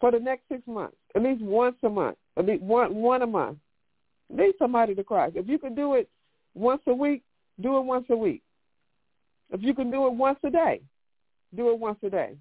[0.00, 3.26] For the next six months, at least once a month, at least one one a
[3.26, 3.58] month.
[4.30, 5.36] Lead somebody to Christ.
[5.36, 6.08] If you can do it
[6.54, 7.22] once a week,
[7.60, 8.42] do it once a week.
[9.52, 10.80] If you can do it once a day,
[11.54, 12.36] do it once a day.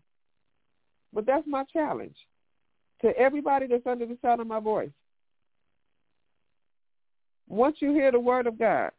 [1.12, 2.16] But that's my challenge
[3.02, 4.92] to everybody that's under the sound of my voice.
[7.48, 8.92] Once you hear the word of God,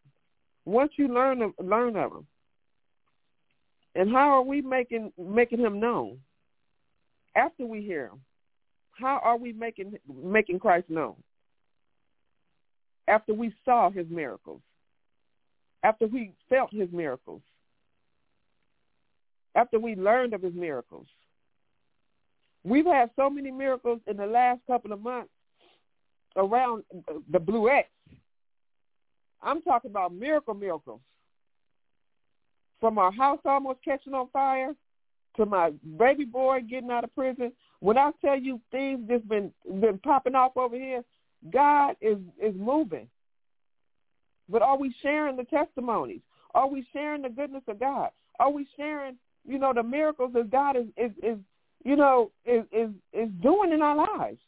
[0.64, 2.26] once you learn of, learn of him,
[3.94, 6.18] and how are we making making him known
[7.36, 8.20] after we hear him?
[8.92, 11.14] How are we making making Christ known?
[13.08, 14.60] After we saw his miracles,
[15.82, 17.42] after we felt his miracles,
[19.54, 21.06] after we learned of his miracles.
[22.64, 25.30] We've had so many miracles in the last couple of months
[26.36, 26.84] around
[27.30, 27.88] the Blue X.
[29.42, 31.00] I'm talking about miracle miracles.
[32.80, 34.74] From our house almost catching on fire
[35.36, 37.52] to my baby boy getting out of prison.
[37.80, 41.02] When I tell you things just been been popping off over here,
[41.52, 43.08] God is is moving.
[44.48, 46.20] But are we sharing the testimonies?
[46.54, 48.10] Are we sharing the goodness of God?
[48.38, 51.38] Are we sharing you know, the miracles that God is is, is
[51.84, 54.38] you know, is, is is doing in our lives.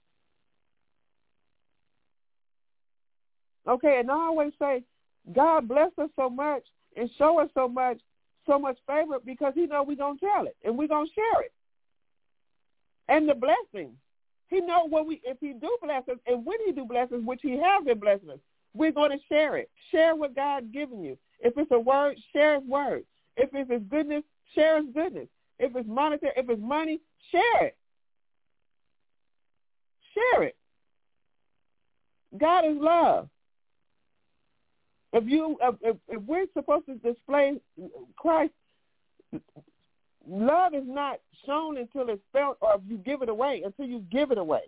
[3.66, 4.82] Okay, and I always say,
[5.32, 6.62] God bless us so much
[6.96, 7.98] and show us so much,
[8.46, 11.52] so much favor because He know we're gonna tell it and we're gonna share it.
[13.08, 13.94] And the blessings,
[14.48, 17.20] He know when we if He do bless us and when He do bless us,
[17.24, 18.38] which He has been blessing us,
[18.74, 19.70] we're gonna share it.
[19.90, 21.16] Share what God's given you.
[21.40, 23.04] If it's a word, share His word.
[23.36, 25.28] If it's His goodness, Share his goodness.
[25.58, 27.76] If it's monetary, if it's money, share it.
[30.14, 30.56] Share it.
[32.38, 33.28] God is love.
[35.12, 37.60] If you if, if we're supposed to display
[38.16, 38.52] Christ,
[40.26, 44.00] love is not shown until it's felt, or if you give it away until you
[44.10, 44.62] give it away.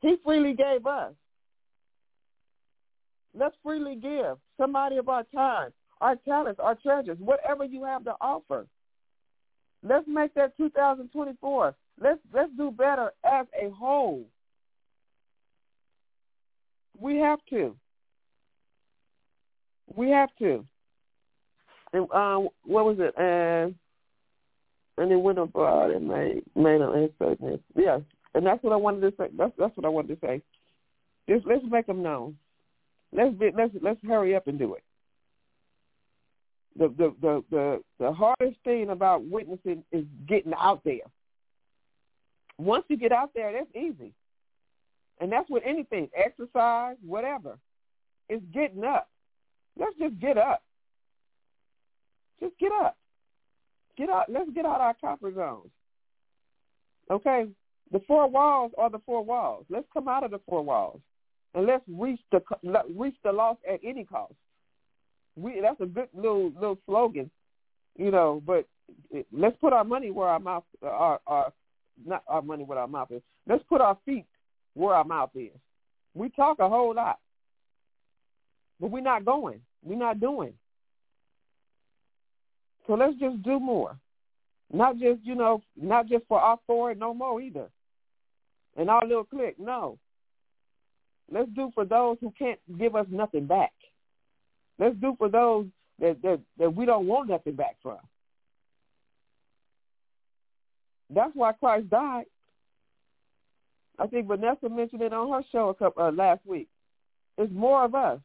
[0.00, 1.12] He freely gave us.
[3.34, 8.14] Let's freely give somebody of our time, our talents, our treasures, whatever you have to
[8.20, 8.66] offer.
[9.82, 11.74] Let's make that 2024.
[12.00, 14.26] Let's let's do better as a whole.
[16.98, 17.76] We have to.
[19.94, 20.64] We have to.
[21.92, 23.14] And um, what was it?
[23.18, 23.74] And
[24.98, 27.38] and it went abroad and made made an insert.
[27.76, 28.00] Yes,
[28.34, 29.28] and that's what I wanted to say.
[29.36, 30.42] That's that's what I wanted to say.
[31.28, 32.36] Just let's make them known.
[33.12, 34.82] Let's be, let's let's hurry up and do it
[36.78, 41.06] the, the the the the hardest thing about witnessing is getting out there.
[42.58, 44.12] Once you get out there, that's easy,
[45.20, 47.58] and that's with anything, exercise, whatever.
[48.28, 49.08] It's getting up.
[49.78, 50.62] Let's just get up.
[52.40, 52.96] Just get up.
[53.96, 54.26] Get out.
[54.28, 55.70] Let's get out of our comfort zones.
[57.10, 57.46] Okay,
[57.92, 59.64] the four walls are the four walls.
[59.70, 61.00] Let's come out of the four walls,
[61.54, 62.42] and let's reach the
[62.94, 64.34] reach the lost at any cost
[65.36, 67.30] we that's a good little little slogan,
[67.96, 68.42] you know.
[68.44, 68.66] But
[69.32, 71.52] let's put our money where our mouth, our our
[72.04, 73.22] not our money where our mouth is.
[73.46, 74.26] Let's put our feet
[74.74, 75.52] where our mouth is.
[76.14, 77.18] We talk a whole lot,
[78.80, 79.60] but we're not going.
[79.82, 80.54] We're not doing.
[82.86, 83.96] So let's just do more.
[84.72, 87.68] Not just, you know, not just for our four no more either.
[88.76, 89.98] And our little clique, no.
[91.30, 93.72] Let's do for those who can't give us nothing back.
[94.78, 95.66] Let's do for those
[96.00, 97.98] that, that, that we don't want nothing back from.
[101.08, 102.24] That's why Christ died.
[103.98, 106.68] I think Vanessa mentioned it on her show a couple, uh, last week.
[107.38, 108.20] It's more of us.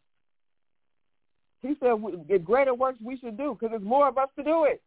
[1.61, 4.65] He said, the greater works we should do because there's more of us to do
[4.65, 4.82] it.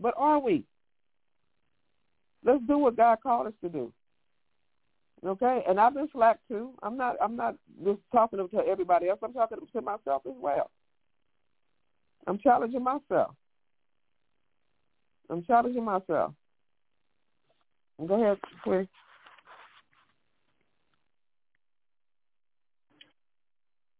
[0.00, 0.64] But are we?
[2.44, 3.92] Let's do what God called us to do.
[5.24, 6.70] Okay, and I've been slack too.
[6.82, 7.16] I'm not.
[7.22, 9.18] I'm not just talking to everybody else.
[9.22, 10.70] I'm talking to myself as well.
[12.26, 13.34] I'm challenging myself.
[15.28, 16.32] I'm challenging myself.
[18.06, 18.86] Go ahead, please.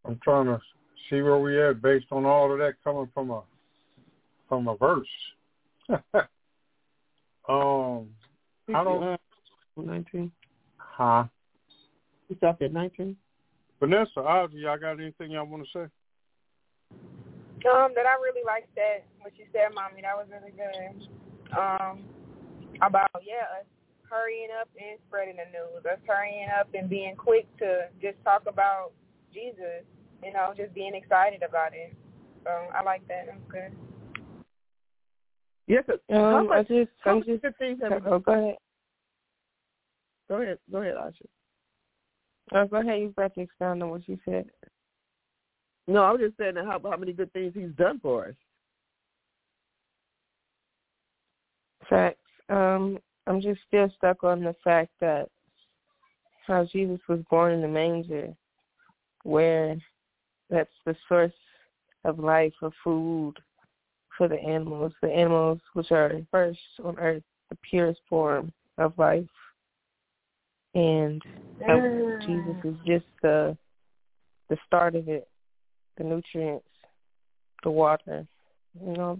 [0.06, 0.58] I'm trying to
[1.10, 3.42] see where we at based on all of that coming from a
[4.48, 5.06] from a verse.
[7.48, 8.08] um,
[8.74, 9.20] I don't.
[9.76, 10.32] Nineteen.
[11.00, 11.24] Huh?
[12.28, 13.16] You stopped at 19?
[13.80, 15.86] Vanessa, Ozzy, y'all got anything y'all want to say?
[17.64, 20.02] Um, that I really liked that what you said, mommy.
[20.02, 21.08] That was really good.
[21.56, 22.04] Um,
[22.82, 23.66] about yeah, us
[24.02, 28.42] hurrying up and spreading the news, us hurrying up and being quick to just talk
[28.46, 28.92] about
[29.32, 29.88] Jesus.
[30.22, 31.94] You know, just being excited about it.
[32.44, 33.24] So I like that.
[33.26, 33.72] That's good.
[35.66, 37.42] Yes, Um, much, I just, how I'm much just.
[37.42, 38.56] good things have Oh, go ahead.
[40.30, 41.26] Go ahead, go ahead, Asha.
[42.52, 43.00] Oh, go ahead.
[43.00, 44.46] You about to expound on what you said.
[45.88, 48.34] No, I was just saying how how many good things he's done for us.
[51.88, 52.18] Facts.
[52.48, 55.28] Um, I'm just still stuck on the fact that
[56.46, 58.32] how Jesus was born in the manger,
[59.24, 59.76] where
[60.48, 61.32] that's the source
[62.04, 63.34] of life, of food
[64.16, 69.26] for the animals, the animals which are first on earth, the purest form of life.
[70.74, 71.22] And.
[72.26, 73.56] Jesus is just the
[74.48, 75.28] the start of it,
[75.96, 76.66] the nutrients,
[77.62, 78.26] the water,
[78.84, 79.18] you know.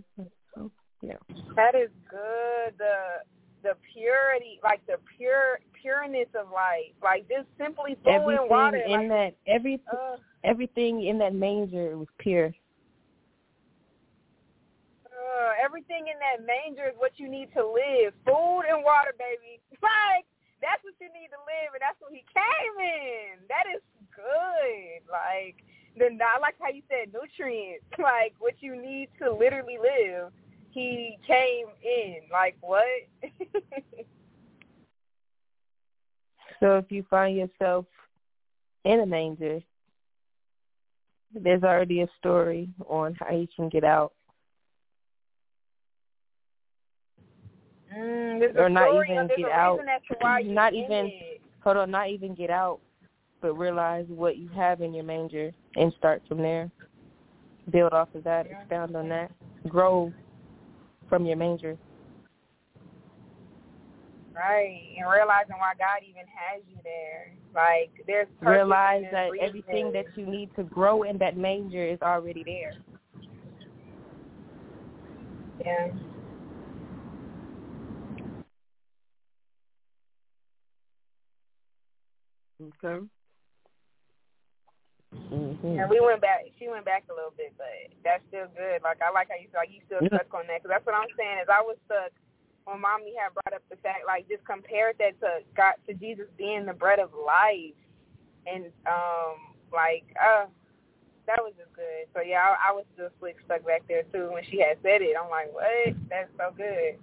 [0.54, 0.70] So
[1.02, 1.14] yeah.
[1.56, 2.74] That is good.
[2.78, 3.24] The
[3.62, 8.76] the purity, like the pure pureness of life, like just simply food Everything and water.
[8.78, 12.54] in like, that every uh, everything in that manger was pure.
[15.06, 18.14] uh, everything in that manger is what you need to live.
[18.26, 19.60] Food and water, baby.
[19.82, 20.26] Like
[20.62, 23.40] that's what you need to live, and that's what he came in.
[23.48, 23.82] That is
[24.14, 25.02] good.
[25.10, 25.64] Like
[25.96, 30.32] the I like how you said nutrients, like what you need to literally live.
[30.70, 32.28] He came in.
[32.30, 32.84] Like what?
[36.60, 37.86] So if you find yourself
[38.84, 39.60] in a manger,
[41.34, 44.12] there's already a story on how you can get out.
[47.96, 49.78] Mm, Or not story, even get out.
[49.78, 51.40] reason as to why you Not even- it.
[51.62, 52.80] Hold on, not even get out,
[53.42, 56.70] but realize what you have in your manger and start from there.
[57.70, 59.30] Build off of that, expound on that,
[59.68, 60.10] grow
[61.08, 61.76] from your manger.
[64.34, 67.32] Right, and realizing why God even has you there.
[67.54, 69.46] Like there's Realize that reason.
[69.46, 72.72] everything that you need to grow in that manger is already there.
[75.64, 75.88] yeah.
[82.60, 83.06] Okay.
[85.14, 85.78] Mm-hmm.
[85.80, 86.44] And we went back.
[86.58, 87.66] She went back a little bit, but
[88.04, 88.82] that's still good.
[88.82, 90.20] Like I like how you like you still Yeah.
[90.20, 91.38] stuck on that because that's what I'm saying.
[91.42, 92.12] Is I was stuck
[92.64, 96.28] when mommy had brought up the fact like just compared that to God to Jesus
[96.36, 97.78] being the bread of life,
[98.46, 100.46] and um like uh
[101.26, 102.06] that was just good.
[102.14, 105.02] So yeah, I, I was just like stuck back there too when she had said
[105.02, 105.16] it.
[105.16, 105.94] I'm like, what?
[106.08, 106.98] That's so good.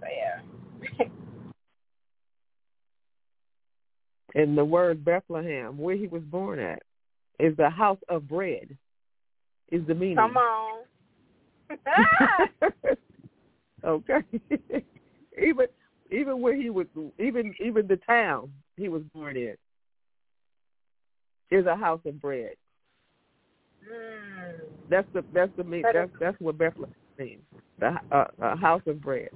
[0.00, 1.06] So yeah.
[4.34, 6.82] And the word Bethlehem, where he was born at,
[7.38, 8.76] is the house of bread.
[9.70, 10.16] Is the meaning.
[10.16, 10.80] Come on.
[13.84, 14.22] okay.
[15.38, 15.66] even
[16.10, 16.86] even where he was
[17.18, 19.54] even even the town he was born in
[21.50, 22.54] is a house of bread.
[23.90, 24.60] mm.
[24.90, 27.42] That's the that's the mean That that's that's what Bethlehem means.
[27.78, 29.30] The uh, a house of bread.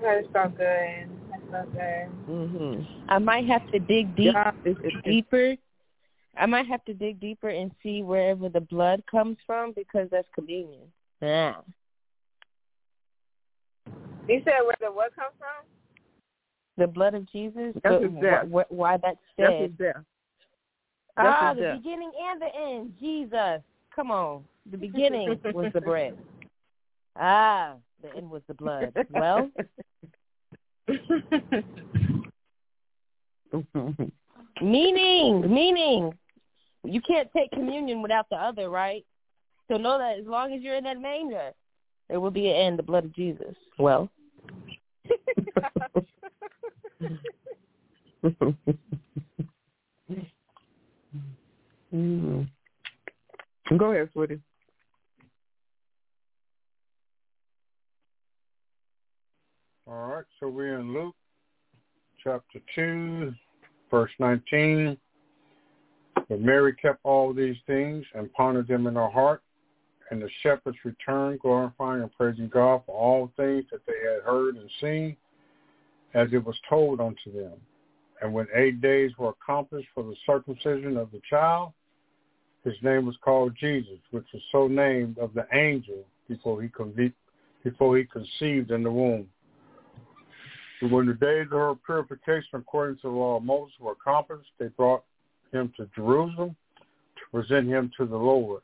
[0.00, 1.08] That is so good.
[1.50, 2.26] That's so good.
[2.28, 3.04] Mhm.
[3.08, 4.34] I might have to dig deep
[5.04, 5.56] deeper.
[6.36, 10.28] I might have to dig deeper and see wherever the blood comes from because that's
[10.34, 10.92] communion.
[11.20, 11.56] Yeah.
[14.28, 15.66] You said where the what comes from?
[16.76, 17.74] The blood of Jesus.
[17.82, 18.46] That's but his death.
[18.46, 19.60] wh- wh- why that's that's said.
[19.62, 19.96] his death.
[21.16, 21.76] that's ah, his the death.
[21.82, 22.94] beginning and the end.
[23.00, 23.62] Jesus.
[23.94, 24.44] Come on.
[24.70, 26.16] The beginning was the bread.
[27.16, 28.94] Ah, the end was the blood.
[29.10, 29.50] Well,
[34.62, 36.14] meaning, meaning.
[36.84, 39.04] You can't take communion without the other, right?
[39.68, 41.50] So know that as long as you're in that manger,
[42.08, 43.54] there will be an end, the blood of Jesus.
[43.78, 44.08] Well,
[51.94, 52.48] mm.
[53.78, 54.40] Go ahead, sweetie.
[59.90, 61.16] All right, so we're in Luke
[62.22, 63.34] chapter 2,
[63.90, 64.96] verse 19.
[66.28, 69.42] But Mary kept all these things and pondered them in her heart.
[70.12, 74.54] And the shepherds returned, glorifying and praising God for all things that they had heard
[74.54, 75.16] and seen,
[76.14, 77.58] as it was told unto them.
[78.22, 81.72] And when eight days were accomplished for the circumcision of the child,
[82.62, 87.12] his name was called Jesus, which was so named of the angel before he, conve-
[87.64, 89.26] before he conceived in the womb.
[90.80, 94.68] When the days of her purification according to the law of Moses were accomplished, they
[94.68, 95.04] brought
[95.52, 96.56] him to Jerusalem
[97.16, 98.62] to present him to the Lord.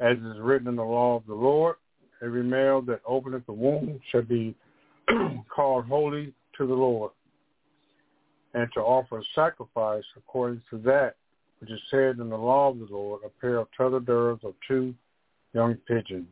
[0.00, 1.76] as is written in the law of the Lord.
[2.22, 4.54] Every male that openeth the womb shall be
[5.48, 7.12] called holy to the Lord,
[8.54, 11.16] and to offer a sacrifice according to that
[11.60, 14.54] which is said in the law of the Lord, a pair of turtle doves of
[14.66, 14.94] two
[15.52, 16.28] young pigeons.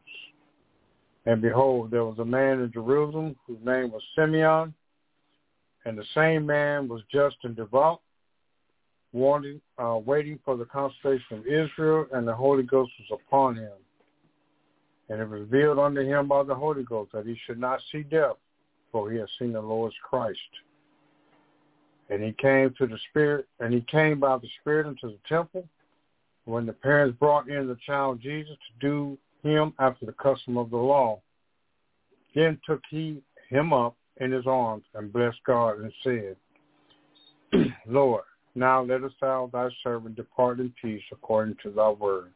[1.27, 4.73] And behold, there was a man in Jerusalem whose name was Simeon,
[5.85, 8.01] and the same man was just and devout,
[9.13, 13.73] wanting, uh, waiting for the consolation of Israel, and the Holy Ghost was upon him.
[15.09, 18.37] And it revealed unto him by the Holy Ghost that he should not see death,
[18.93, 20.39] for he had seen the Lord's Christ.
[22.09, 25.69] And he came to the Spirit, and he came by the Spirit into the temple.
[26.45, 30.71] When the parents brought in the child Jesus to do him after the custom of
[30.71, 31.21] the law,
[32.35, 36.37] then took he him up in his arms and blessed God and said,
[37.87, 38.25] Lord,
[38.55, 42.33] now lettest thou thy servant depart in peace according to thy word.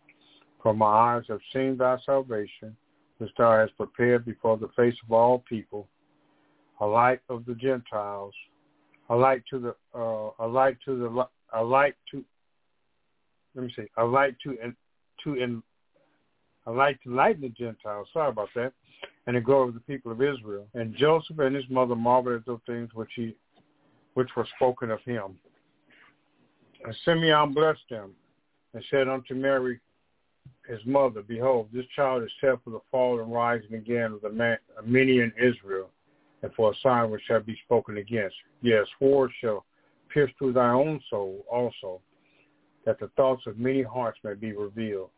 [0.62, 2.76] For my eyes have seen thy salvation,
[3.18, 5.88] which thou hast prepared before the face of all people,
[6.80, 8.34] a light of the Gentiles,
[9.08, 12.24] a light to the uh, a light to the a light to
[13.54, 14.56] let me see a light to
[15.24, 15.62] to in
[16.70, 18.08] a light to lighten the Gentiles.
[18.12, 18.72] Sorry about that,
[19.26, 20.66] and the glory of the people of Israel.
[20.74, 23.34] And Joseph and his mother marveled at those things which he
[24.14, 25.38] which were spoken of him.
[26.84, 28.12] And Simeon blessed them
[28.74, 29.80] and said unto Mary,
[30.68, 34.30] his mother, Behold, this child is set for the fall and rising again of the
[34.30, 35.90] man, many in Israel,
[36.42, 38.36] and for a sign which shall be spoken against.
[38.62, 39.64] Yes, war shall
[40.12, 42.00] pierce through thy own soul also,
[42.84, 45.10] that the thoughts of many hearts may be revealed.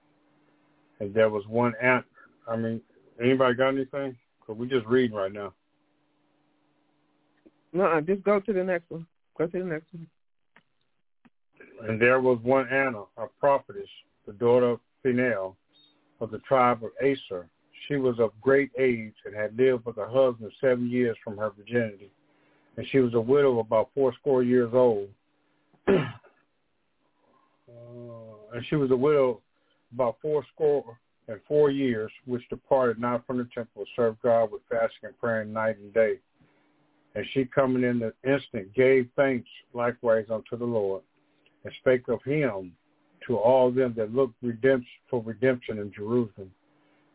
[1.03, 2.07] And there was one answer.
[2.47, 2.81] I mean,
[3.21, 4.17] anybody got anything?
[4.39, 5.53] Because we just reading right now.
[7.73, 9.05] No, just go to the next one.
[9.37, 10.07] Go to the next one.
[11.89, 13.89] And there was one Anna, a prophetess,
[14.29, 15.55] the daughter of Phinehas,
[16.21, 17.49] of the tribe of Aser.
[17.89, 21.51] She was of great age and had lived with her husband seven years from her
[21.51, 22.13] virginity.
[22.77, 25.09] And she was a widow about fourscore years old.
[25.89, 25.95] uh,
[28.55, 29.41] and she was a widow
[29.93, 35.05] about fourscore and four years, which departed not from the temple served God with fasting
[35.05, 36.15] and praying night and day.
[37.15, 41.03] And she coming in the instant gave thanks likewise unto the Lord
[41.65, 42.73] and spake of him
[43.27, 46.51] to all them that looked redemption for redemption in Jerusalem.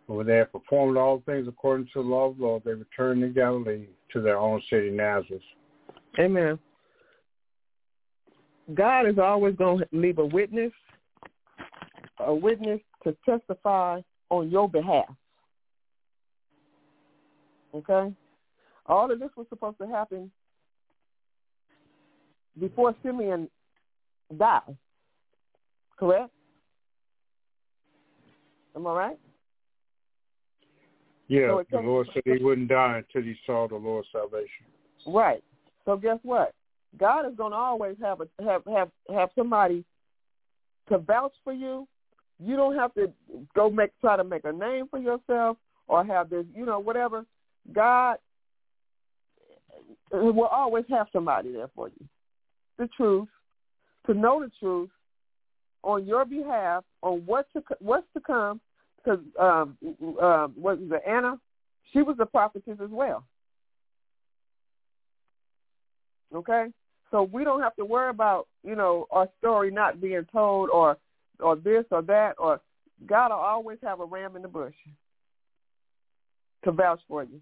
[0.08, 2.74] And when they had performed all things according to the law of the Lord, they
[2.74, 5.42] returned in Galilee to their own city, Nazareth.
[6.20, 6.58] Amen.
[8.74, 10.72] God is always going to leave a witness,
[12.28, 15.10] a witness to testify on your behalf.
[17.74, 18.14] Okay?
[18.86, 20.30] All of this was supposed to happen
[22.60, 23.50] before Simeon
[24.38, 24.78] died.
[25.98, 26.30] Correct?
[28.76, 29.20] Am I right?
[31.30, 34.66] Yeah, so the Lord said he wouldn't die until he saw the Lord's salvation.
[35.06, 35.44] Right.
[35.84, 36.54] So guess what?
[36.98, 39.84] God is going to always have a have have have somebody
[40.90, 41.88] to vouch for you.
[42.44, 43.12] You don't have to
[43.56, 45.58] go make try to make a name for yourself
[45.88, 47.26] or have this, you know, whatever.
[47.74, 48.18] God
[50.12, 52.06] will always have somebody there for you.
[52.78, 53.28] The truth,
[54.06, 54.90] to know the truth,
[55.84, 58.60] on your behalf on what to what's to come.
[58.98, 59.78] Because um,
[60.22, 61.40] um, was it, Anna?
[61.94, 63.24] She was a prophetess as well.
[66.36, 66.66] Okay,
[67.10, 70.98] so we don't have to worry about you know our story not being told or
[71.40, 72.62] or this or that or
[73.06, 74.74] God will always have a ram in the bush
[76.64, 77.40] to vouch for you.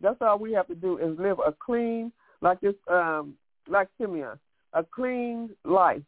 [0.00, 3.34] That's all we have to do is live a clean, like this, um,
[3.68, 4.38] like Simeon,
[4.72, 6.02] a clean life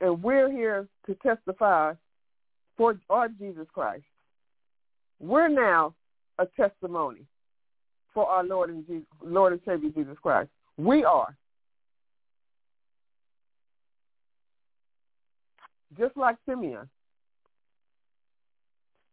[0.00, 1.92] and we're here to testify
[2.76, 4.04] for our Jesus Christ.
[5.20, 5.94] We're now
[6.38, 7.22] a testimony
[8.12, 10.50] for our Lord and Jesus, Lord and Savior Jesus Christ.
[10.76, 11.36] We are.
[15.98, 16.88] Just like Simeon.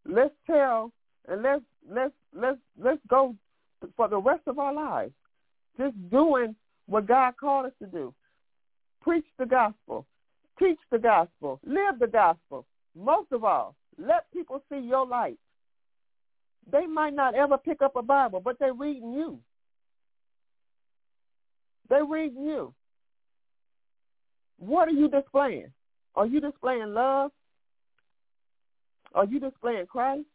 [0.05, 0.91] Let's tell
[1.27, 3.35] and let's let's let's let's go
[3.95, 5.13] for the rest of our lives.
[5.77, 6.55] Just doing
[6.87, 8.13] what God called us to do.
[9.01, 10.05] Preach the gospel.
[10.59, 11.59] Teach the gospel.
[11.65, 12.65] Live the gospel.
[12.95, 15.37] Most of all, let people see your light.
[16.71, 19.39] They might not ever pick up a Bible, but they're reading you.
[21.89, 22.73] They're reading you.
[24.57, 25.71] What are you displaying?
[26.15, 27.31] Are you displaying love?
[29.15, 30.25] Are you displaying Christ?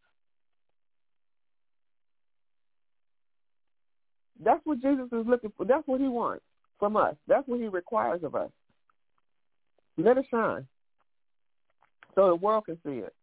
[4.45, 5.65] That's what Jesus is looking for.
[5.67, 6.45] That's what he wants
[6.79, 7.17] from us.
[7.27, 8.51] That's what he requires of us.
[9.97, 10.67] Let it shine.
[12.15, 13.15] so the world can see it.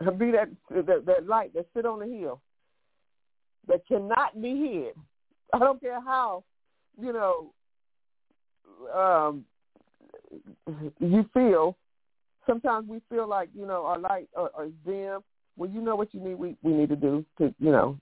[0.18, 2.40] Be that, that that light that sit on the hill
[3.68, 4.94] that cannot be hid.
[5.52, 6.44] I don't care how,
[7.00, 7.52] you know,
[8.94, 9.44] um,
[10.98, 11.76] you feel.
[12.46, 15.20] Sometimes we feel like you know our light uh, or, or dim.
[15.56, 16.34] Well, you know what you need.
[16.34, 17.98] We we need to do to you know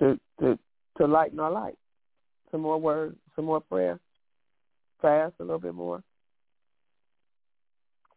[0.00, 0.58] to to
[0.98, 1.76] to lighten our light.
[2.50, 3.98] Some more words, some more prayer,
[5.02, 6.02] fast a little bit more.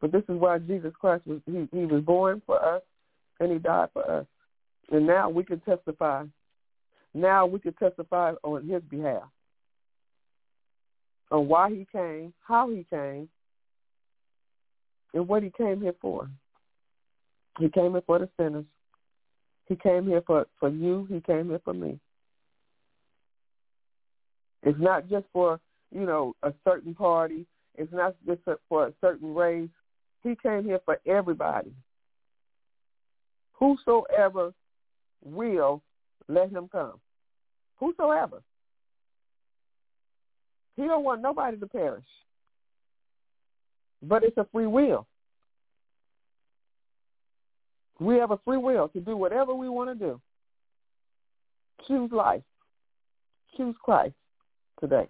[0.01, 2.81] But this is why Jesus Christ was he, he was born for us
[3.39, 4.25] and he died for us.
[4.91, 6.23] And now we can testify.
[7.13, 9.23] Now we can testify on his behalf.
[11.31, 13.29] On why he came, how he came,
[15.13, 16.29] and what he came here for.
[17.59, 18.65] He came here for the sinners.
[19.67, 21.07] He came here for, for you.
[21.09, 21.99] He came here for me.
[24.63, 25.59] It's not just for,
[25.91, 27.45] you know, a certain party.
[27.75, 29.69] It's not just for a certain race.
[30.23, 31.71] He came here for everybody.
[33.53, 34.53] Whosoever
[35.23, 35.81] will,
[36.27, 36.99] let him come.
[37.77, 38.41] Whosoever.
[40.75, 42.05] He don't want nobody to perish.
[44.01, 45.05] But it's a free will.
[47.99, 50.21] We have a free will to do whatever we want to do.
[51.87, 52.43] Choose life.
[53.57, 54.15] Choose Christ
[54.79, 55.07] today.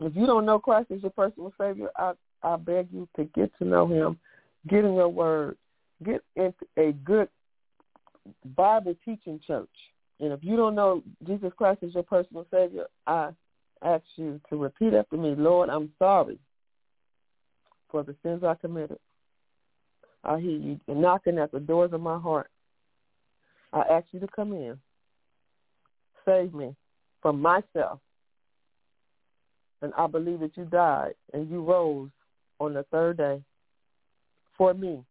[0.00, 2.12] If you don't know Christ as your personal Savior, I,
[2.42, 4.18] I beg you to get to know him,
[4.68, 5.56] get in your word,
[6.04, 7.28] get into a good
[8.56, 9.68] Bible teaching church.
[10.18, 13.30] And if you don't know Jesus Christ as your personal Savior, I
[13.84, 16.38] ask you to repeat after me, Lord, I'm sorry
[17.92, 18.98] for the sins I committed.
[20.24, 22.50] I hear you knocking at the doors of my heart.
[23.72, 24.78] I ask you to come in.
[26.24, 26.74] Save me
[27.20, 28.00] from myself.
[29.82, 32.10] And I believe that you died and you rose
[32.60, 33.42] on the third day
[34.56, 35.02] for me.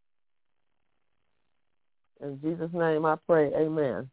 [2.22, 3.52] In Jesus' name I pray.
[3.54, 4.10] Amen.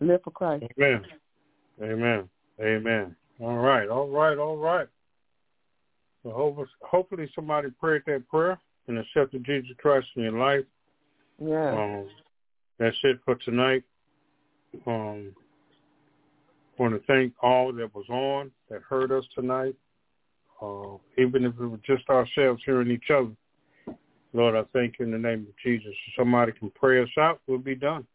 [0.00, 0.64] Live for Christ.
[0.78, 1.04] Amen.
[1.82, 2.28] Amen.
[2.60, 3.16] Amen.
[3.40, 3.88] All right.
[3.88, 4.36] All right.
[4.36, 4.88] All right.
[6.24, 10.64] Well, hopefully somebody prayed that prayer and accepted Jesus Christ in your life.
[11.40, 11.72] Yeah.
[11.72, 12.08] Um,
[12.78, 13.84] that's it for tonight.
[14.86, 15.34] Um,
[16.78, 19.74] I want to thank all that was on, that heard us tonight.
[20.60, 23.30] Uh, even if it was just ourselves hearing each other.
[24.32, 25.88] Lord, I thank you in the name of Jesus.
[25.88, 28.06] If somebody can pray us out, we'll be done.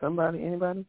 [0.00, 0.84] Somebody, anybody?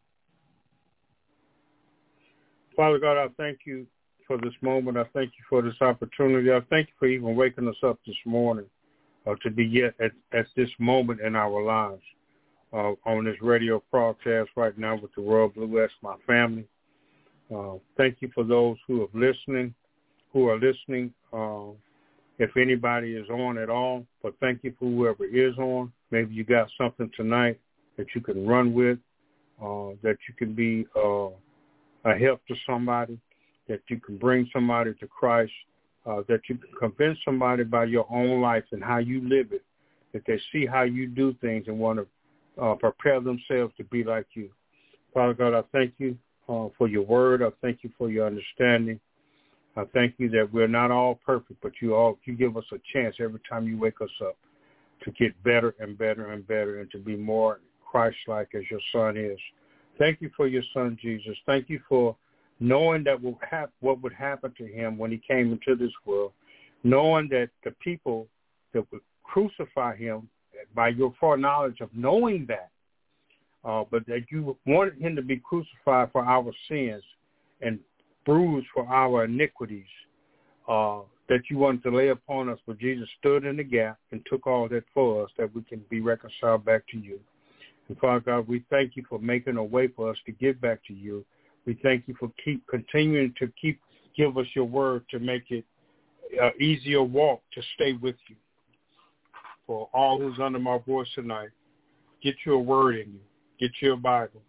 [2.81, 3.85] Father God, I thank you
[4.25, 4.97] for this moment.
[4.97, 6.51] I thank you for this opportunity.
[6.51, 8.65] I thank you for even waking us up this morning
[9.27, 12.01] uh, to be yet at, at this moment in our lives
[12.73, 16.65] uh, on this radio broadcast right now with the Royal Blue West, my family.
[17.55, 19.75] Uh, thank you for those who are listening,
[20.33, 21.13] who are listening.
[21.31, 21.73] Uh,
[22.39, 25.93] if anybody is on at all, but thank you for whoever is on.
[26.09, 27.59] Maybe you got something tonight
[27.97, 28.97] that you can run with,
[29.61, 31.27] uh, that you can be uh,
[32.05, 33.19] a help to somebody,
[33.67, 35.51] that you can bring somebody to Christ,
[36.05, 39.63] uh, that you can convince somebody by your own life and how you live it,
[40.13, 44.03] that they see how you do things and want to uh, prepare themselves to be
[44.03, 44.49] like you.
[45.13, 46.17] Father God, I thank you
[46.49, 47.43] uh, for your word.
[47.43, 48.99] I thank you for your understanding.
[49.77, 52.77] I thank you that we're not all perfect, but you all you give us a
[52.91, 54.35] chance every time you wake us up
[55.03, 59.17] to get better and better and better and to be more Christ-like as your Son
[59.17, 59.39] is.
[60.01, 61.37] Thank you for your Son Jesus.
[61.45, 62.15] Thank you for
[62.59, 66.31] knowing that what would happen to him when he came into this world,
[66.83, 68.25] knowing that the people
[68.73, 70.27] that would crucify him
[70.73, 72.71] by your foreknowledge of knowing that
[73.63, 77.03] uh, but that you wanted him to be crucified for our sins
[77.61, 77.77] and
[78.25, 79.85] bruised for our iniquities,
[80.67, 84.25] uh, that you wanted to lay upon us, but Jesus stood in the gap and
[84.27, 87.19] took all that for us, that we can be reconciled back to you.
[87.91, 90.79] And Father God, we thank you for making a way for us to get back
[90.87, 91.25] to you.
[91.65, 93.81] We thank you for keep continuing to keep
[94.15, 95.65] give us your word to make it
[96.41, 98.37] uh, easier walk to stay with you.
[99.67, 101.49] For all who's under my voice tonight,
[102.23, 103.19] get your word in you
[103.59, 104.41] Get your Bible.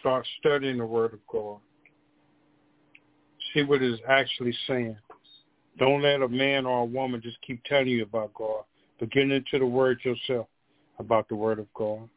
[0.00, 1.60] Start studying the Word of God.
[3.54, 4.98] See what it's actually saying.
[5.78, 8.64] Don't let a man or a woman just keep telling you about God,
[9.00, 10.48] but get into the Word yourself
[10.98, 12.10] about the Word of God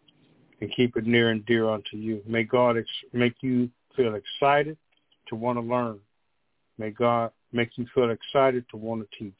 [0.61, 2.21] and keep it near and dear unto you.
[2.25, 4.77] May God ex- make you feel excited
[5.27, 5.99] to want to learn.
[6.77, 9.33] May God make you feel excited to want to teach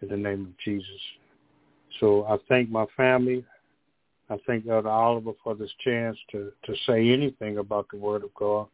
[0.00, 0.88] in the name of Jesus.
[2.00, 3.44] So I thank my family.
[4.30, 8.34] I thank Elder Oliver for this chance to, to say anything about the Word of
[8.34, 8.66] God.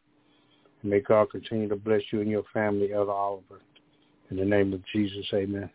[0.82, 3.60] May God continue to bless you and your family, Elder Oliver.
[4.30, 5.70] In the name of Jesus, amen.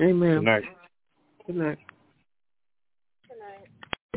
[0.00, 0.36] Amen.
[0.36, 0.64] Good night.
[1.46, 1.78] Good night.